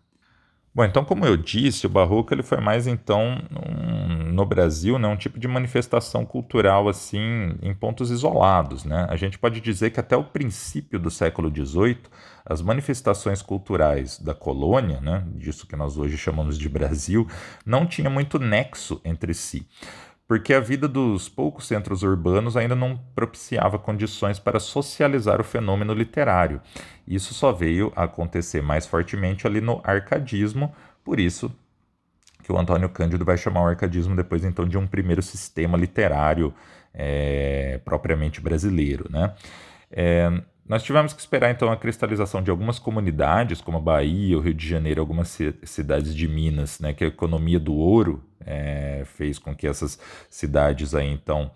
Bom, 0.75 0.83
então 0.83 1.05
como 1.05 1.23
eu 1.23 1.37
disse, 1.37 1.85
o 1.85 1.89
barroco 1.89 2.33
ele 2.33 2.41
foi 2.41 2.59
mais 2.59 2.87
então 2.87 3.37
um, 3.51 4.31
no 4.33 4.43
Brasil, 4.43 4.97
né, 4.97 5.07
um 5.07 5.15
tipo 5.15 5.39
de 5.39 5.47
manifestação 5.47 6.25
cultural 6.25 6.89
assim 6.89 7.55
em 7.61 7.75
pontos 7.75 8.09
isolados, 8.09 8.83
né? 8.83 9.05
A 9.07 9.15
gente 9.15 9.37
pode 9.37 9.61
dizer 9.61 9.91
que 9.91 9.99
até 9.99 10.17
o 10.17 10.23
princípio 10.23 10.99
do 10.99 11.11
século 11.11 11.51
XVIII 11.53 11.99
as 12.43 12.59
manifestações 12.59 13.43
culturais 13.43 14.17
da 14.17 14.33
colônia, 14.33 14.99
né, 14.99 15.23
disso 15.35 15.67
que 15.67 15.75
nós 15.75 15.95
hoje 15.95 16.17
chamamos 16.17 16.57
de 16.57 16.67
Brasil, 16.67 17.27
não 17.63 17.85
tinha 17.85 18.09
muito 18.09 18.39
nexo 18.39 18.99
entre 19.05 19.35
si 19.35 19.67
porque 20.27 20.53
a 20.53 20.59
vida 20.59 20.87
dos 20.87 21.27
poucos 21.27 21.67
centros 21.67 22.01
urbanos 22.03 22.55
ainda 22.55 22.75
não 22.75 22.97
propiciava 23.13 23.77
condições 23.77 24.39
para 24.39 24.59
socializar 24.59 25.41
o 25.41 25.43
fenômeno 25.43 25.93
literário. 25.93 26.61
Isso 27.07 27.33
só 27.33 27.51
veio 27.51 27.91
a 27.95 28.03
acontecer 28.03 28.61
mais 28.61 28.87
fortemente 28.87 29.45
ali 29.45 29.61
no 29.61 29.81
arcadismo, 29.83 30.73
por 31.03 31.19
isso 31.19 31.53
que 32.43 32.51
o 32.51 32.57
Antônio 32.57 32.89
Cândido 32.89 33.23
vai 33.23 33.37
chamar 33.37 33.61
o 33.61 33.67
arcadismo 33.67 34.15
depois 34.15 34.43
então 34.43 34.67
de 34.67 34.77
um 34.77 34.85
primeiro 34.85 35.21
sistema 35.21 35.77
literário 35.77 36.53
é, 36.93 37.79
propriamente 37.85 38.41
brasileiro, 38.41 39.05
né? 39.09 39.33
É, 39.89 40.29
nós 40.67 40.81
tivemos 40.81 41.11
que 41.11 41.19
esperar 41.19 41.51
então 41.51 41.71
a 41.71 41.77
cristalização 41.77 42.41
de 42.41 42.49
algumas 42.49 42.79
comunidades, 42.79 43.59
como 43.59 43.77
a 43.77 43.81
Bahia, 43.81 44.37
o 44.37 44.41
Rio 44.41 44.53
de 44.53 44.67
Janeiro, 44.67 45.01
algumas 45.01 45.37
cidades 45.63 46.15
de 46.15 46.27
Minas, 46.27 46.79
né, 46.79 46.93
que 46.93 47.03
a 47.03 47.07
economia 47.07 47.59
do 47.59 47.73
ouro 47.73 48.23
é, 48.45 49.03
fez 49.05 49.37
com 49.37 49.53
que 49.53 49.67
essas 49.67 49.99
cidades 50.29 50.95
aí 50.95 51.11
então 51.11 51.51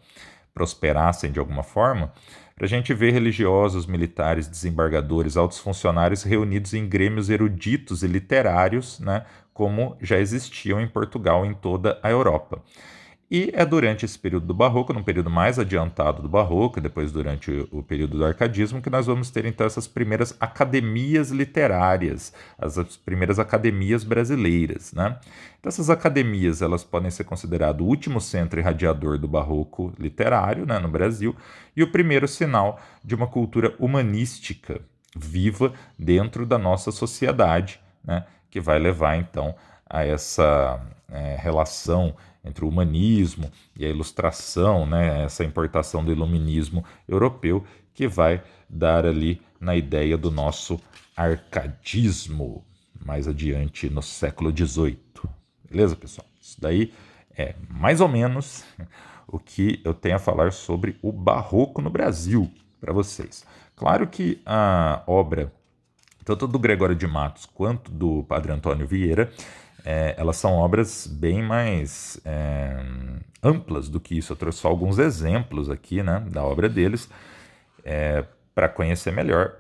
prosperassem 0.54 1.32
de 1.32 1.40
alguma 1.40 1.64
forma, 1.64 2.12
para 2.56 2.66
a 2.66 2.68
gente 2.70 2.94
ver 2.94 3.14
religiosos, 3.14 3.86
militares, 3.86 4.48
desembargadores, 4.48 5.38
altos 5.38 5.60
funcionários 5.60 6.24
reunidos 6.24 6.74
em 6.74 6.90
grêmios 6.90 7.30
eruditos 7.30 8.04
e 8.04 8.08
literários, 8.08 9.00
né, 9.00 9.26
como 9.54 9.96
já 10.02 10.18
existiam 10.20 10.82
em 10.82 10.88
Portugal 10.88 11.46
e 11.46 11.50
em 11.50 11.54
toda 11.54 11.98
a 12.04 12.10
Europa. 12.10 12.62
E 13.30 13.52
é 13.54 13.66
durante 13.66 14.06
esse 14.06 14.18
período 14.18 14.48
do 14.48 14.54
Barroco, 14.54 14.94
num 14.94 15.04
período 15.04 15.30
mais 15.30 15.60
adiantado 15.60 16.22
do 16.22 16.30
Barroco, 16.30 16.80
depois 16.80 17.12
durante 17.12 17.68
o 17.72 17.84
período 17.84 18.18
do 18.18 18.26
Arcadismo, 18.26 18.82
que 18.82 18.90
nós 18.90 19.06
vamos 19.06 19.30
ter 19.30 19.44
então 19.44 19.68
essas 19.68 19.86
primeiras 19.86 20.34
academias 20.40 21.30
literárias, 21.30 22.32
as, 22.58 22.78
as 22.78 22.96
primeiras 22.96 23.38
academias 23.38 24.06
brasileiras. 24.06 24.94
Né? 24.94 25.20
Então, 25.60 25.68
essas 25.70 25.90
academias 25.90 26.62
elas 26.62 26.86
podem 26.86 27.12
ser 27.12 27.26
consideradas 27.26 27.82
o 27.82 27.86
último 27.86 28.22
centro 28.22 28.62
irradiador 28.62 29.18
do 29.18 29.28
Barroco 29.28 29.94
literário 30.00 30.66
né, 30.66 30.80
no 30.80 30.88
Brasil 30.88 31.36
e 31.76 31.84
o 31.84 31.92
primeiro 31.92 32.30
sinal 32.30 32.80
de 33.04 33.14
uma 33.14 33.28
cultura 33.28 33.76
humanística 33.78 34.80
viva 35.14 35.74
dentro 36.00 36.46
da 36.46 36.58
nossa 36.58 36.94
sociedade, 36.94 37.82
né, 38.06 38.26
que 38.50 38.62
vai 38.62 38.80
levar 38.80 39.18
então 39.18 39.54
a 39.90 40.06
essa 40.06 40.82
é, 41.12 41.36
relação 41.40 42.16
entre 42.48 42.66
o 42.66 42.70
humanismo 42.70 43.52
e 43.76 43.86
a 43.86 43.90
ilustração, 43.90 44.86
né, 44.86 45.26
essa 45.26 45.44
importação 45.44 46.04
do 46.04 46.12
iluminismo 46.12 46.84
europeu, 47.08 47.64
que 47.94 48.08
vai 48.08 48.42
dar 48.70 49.06
ali 49.06 49.42
na 49.60 49.76
ideia 49.76 50.18
do 50.18 50.32
nosso 50.32 50.80
arcadismo, 51.16 52.64
mais 53.04 53.28
adiante 53.28 53.90
no 53.90 54.02
século 54.02 54.56
XVIII. 54.56 54.98
Beleza, 55.70 55.96
pessoal? 55.96 56.28
Isso 56.40 56.60
daí 56.62 56.94
é 57.36 57.56
mais 57.70 58.02
ou 58.02 58.08
menos 58.08 58.64
o 59.28 59.40
que 59.40 59.82
eu 59.84 59.94
tenho 59.94 60.16
a 60.16 60.20
falar 60.20 60.52
sobre 60.52 60.98
o 61.02 61.12
barroco 61.12 61.82
no 61.82 61.90
Brasil 61.90 62.52
para 62.80 62.94
vocês. 62.94 63.46
Claro 63.76 64.08
que 64.08 64.42
a 64.46 65.04
obra, 65.06 65.52
tanto 66.24 66.48
do 66.48 66.58
Gregório 66.58 66.96
de 66.96 67.06
Matos 67.06 67.46
quanto 67.46 67.92
do 67.92 68.24
Padre 68.24 68.52
Antônio 68.52 68.88
Vieira, 68.88 69.32
é, 69.90 70.16
elas 70.18 70.36
são 70.36 70.52
obras 70.52 71.08
bem 71.08 71.42
mais 71.42 72.20
é, 72.26 72.76
amplas 73.42 73.88
do 73.88 74.02
que 74.02 74.18
isso. 74.18 74.34
Eu 74.34 74.36
trouxe 74.36 74.60
só 74.60 74.68
alguns 74.68 75.00
exemplos 75.00 75.70
aqui 75.70 76.04
né, 76.04 76.26
da 76.30 76.44
obra 76.44 76.68
deles. 76.68 77.10
É, 77.86 78.26
Para 78.54 78.68
conhecer 78.68 79.14
melhor, 79.14 79.56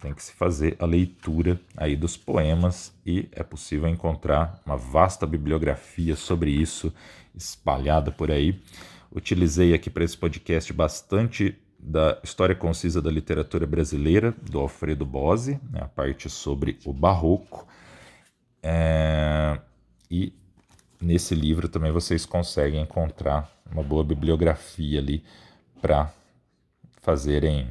tem 0.00 0.14
que 0.14 0.22
se 0.22 0.32
fazer 0.34 0.76
a 0.78 0.86
leitura 0.86 1.60
aí 1.76 1.96
dos 1.96 2.16
poemas 2.16 2.94
e 3.04 3.28
é 3.32 3.42
possível 3.42 3.88
encontrar 3.88 4.62
uma 4.64 4.76
vasta 4.76 5.26
bibliografia 5.26 6.14
sobre 6.14 6.52
isso 6.52 6.94
espalhada 7.34 8.12
por 8.12 8.30
aí. 8.30 8.62
Utilizei 9.10 9.74
aqui 9.74 9.90
para 9.90 10.04
esse 10.04 10.16
podcast 10.16 10.72
bastante 10.72 11.58
da 11.76 12.16
História 12.22 12.54
Concisa 12.54 13.02
da 13.02 13.10
Literatura 13.10 13.66
Brasileira, 13.66 14.32
do 14.48 14.60
Alfredo 14.60 15.04
Bose, 15.04 15.58
né, 15.72 15.80
a 15.82 15.88
parte 15.88 16.30
sobre 16.30 16.78
o 16.84 16.92
Barroco. 16.92 17.66
É, 18.68 19.60
e 20.10 20.32
nesse 21.00 21.36
livro 21.36 21.68
também 21.68 21.92
vocês 21.92 22.26
conseguem 22.26 22.82
encontrar 22.82 23.48
uma 23.70 23.80
boa 23.80 24.02
bibliografia 24.02 24.98
ali 24.98 25.22
para 25.80 26.12
fazerem, 27.00 27.70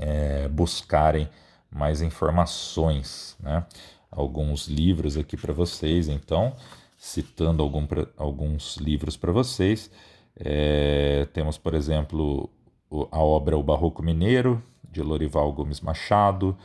é, 0.00 0.48
buscarem 0.48 1.28
mais 1.70 2.02
informações, 2.02 3.36
né? 3.38 3.64
Alguns 4.10 4.66
livros 4.66 5.16
aqui 5.16 5.36
para 5.36 5.52
vocês, 5.52 6.08
então, 6.08 6.56
citando 6.98 7.62
algum, 7.62 7.86
alguns 8.16 8.78
livros 8.78 9.16
para 9.16 9.30
vocês. 9.30 9.88
É, 10.34 11.28
temos, 11.32 11.56
por 11.56 11.74
exemplo, 11.74 12.50
a 13.12 13.20
obra 13.20 13.56
O 13.56 13.62
Barroco 13.62 14.02
Mineiro, 14.02 14.60
de 14.90 15.00
Lorival 15.00 15.52
Gomes 15.52 15.80
Machado. 15.80 16.58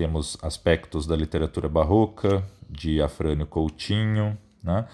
Temos 0.00 0.38
Aspectos 0.40 1.06
da 1.06 1.14
Literatura 1.14 1.68
Barroca, 1.68 2.42
de 2.70 3.02
Afrânio 3.02 3.46
Coutinho, 3.46 4.34
né? 4.62 4.88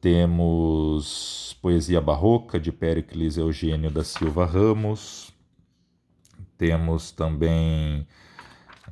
temos 0.00 1.54
Poesia 1.60 2.00
Barroca, 2.00 2.58
de 2.58 2.72
Péricles 2.72 3.36
Eugênio 3.36 3.90
da 3.90 4.02
Silva 4.02 4.46
Ramos, 4.46 5.34
temos 6.56 7.10
também, 7.10 8.08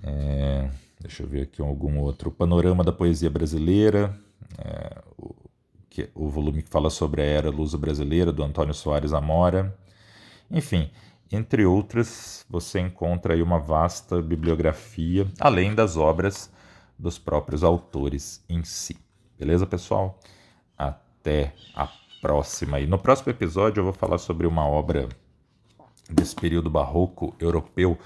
é, 0.03 0.69
deixa 1.01 1.23
eu 1.23 1.27
ver 1.27 1.45
aqui 1.45 1.62
algum 1.62 2.01
outro, 2.01 2.31
Panorama 2.31 2.85
da 2.85 2.92
Poesia 2.92 3.31
Brasileira, 3.31 4.14
é, 4.59 5.03
o, 5.16 5.35
que, 5.88 6.11
o 6.14 6.29
volume 6.29 6.62
que 6.64 6.69
fala 6.69 6.90
sobre 6.90 7.23
a 7.23 7.25
era 7.25 7.49
luso 7.49 7.79
brasileira, 7.79 8.31
do 8.31 8.45
Antônio 8.45 8.75
Soares 8.75 9.14
Amora, 9.14 9.75
enfim, 10.51 10.90
entre 11.30 11.66
outras, 11.66 12.44
você 12.48 12.80
encontra 12.80 13.34
aí 13.34 13.42
uma 13.42 13.58
vasta 13.58 14.22
bibliografia, 14.22 15.26
além 15.40 15.74
das 15.74 15.96
obras 15.96 16.50
dos 16.98 17.18
próprios 17.18 17.64
autores 17.64 18.44
em 18.48 18.62
si. 18.64 18.96
Beleza, 19.38 19.66
pessoal? 19.66 20.18
Até 20.76 21.52
a 21.74 21.88
próxima. 22.20 22.80
E 22.80 22.86
no 22.86 22.98
próximo 22.98 23.30
episódio 23.30 23.80
eu 23.80 23.84
vou 23.84 23.92
falar 23.92 24.18
sobre 24.18 24.46
uma 24.46 24.66
obra 24.66 25.08
desse 26.08 26.34
período 26.34 26.70
barroco 26.70 27.34
europeu, 27.38 27.98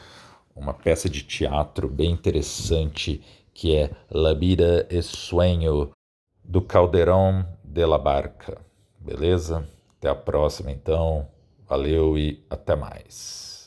uma 0.56 0.74
peça 0.74 1.09
de 1.09 1.22
teatro 1.22 1.88
bem 1.88 2.11
interessante 2.11 3.22
que 3.52 3.76
é 3.76 3.90
La 4.11 4.33
Vida 4.33 4.87
e 4.90 5.02
Sueño, 5.02 5.90
do 6.42 6.62
Calderón 6.62 7.44
de 7.62 7.85
la 7.85 7.98
Barca. 7.98 8.61
Beleza? 8.98 9.68
Até 9.98 10.09
a 10.09 10.14
próxima, 10.14 10.70
então. 10.70 11.28
Valeu 11.70 12.18
e 12.18 12.44
até 12.50 12.74
mais. 12.74 13.60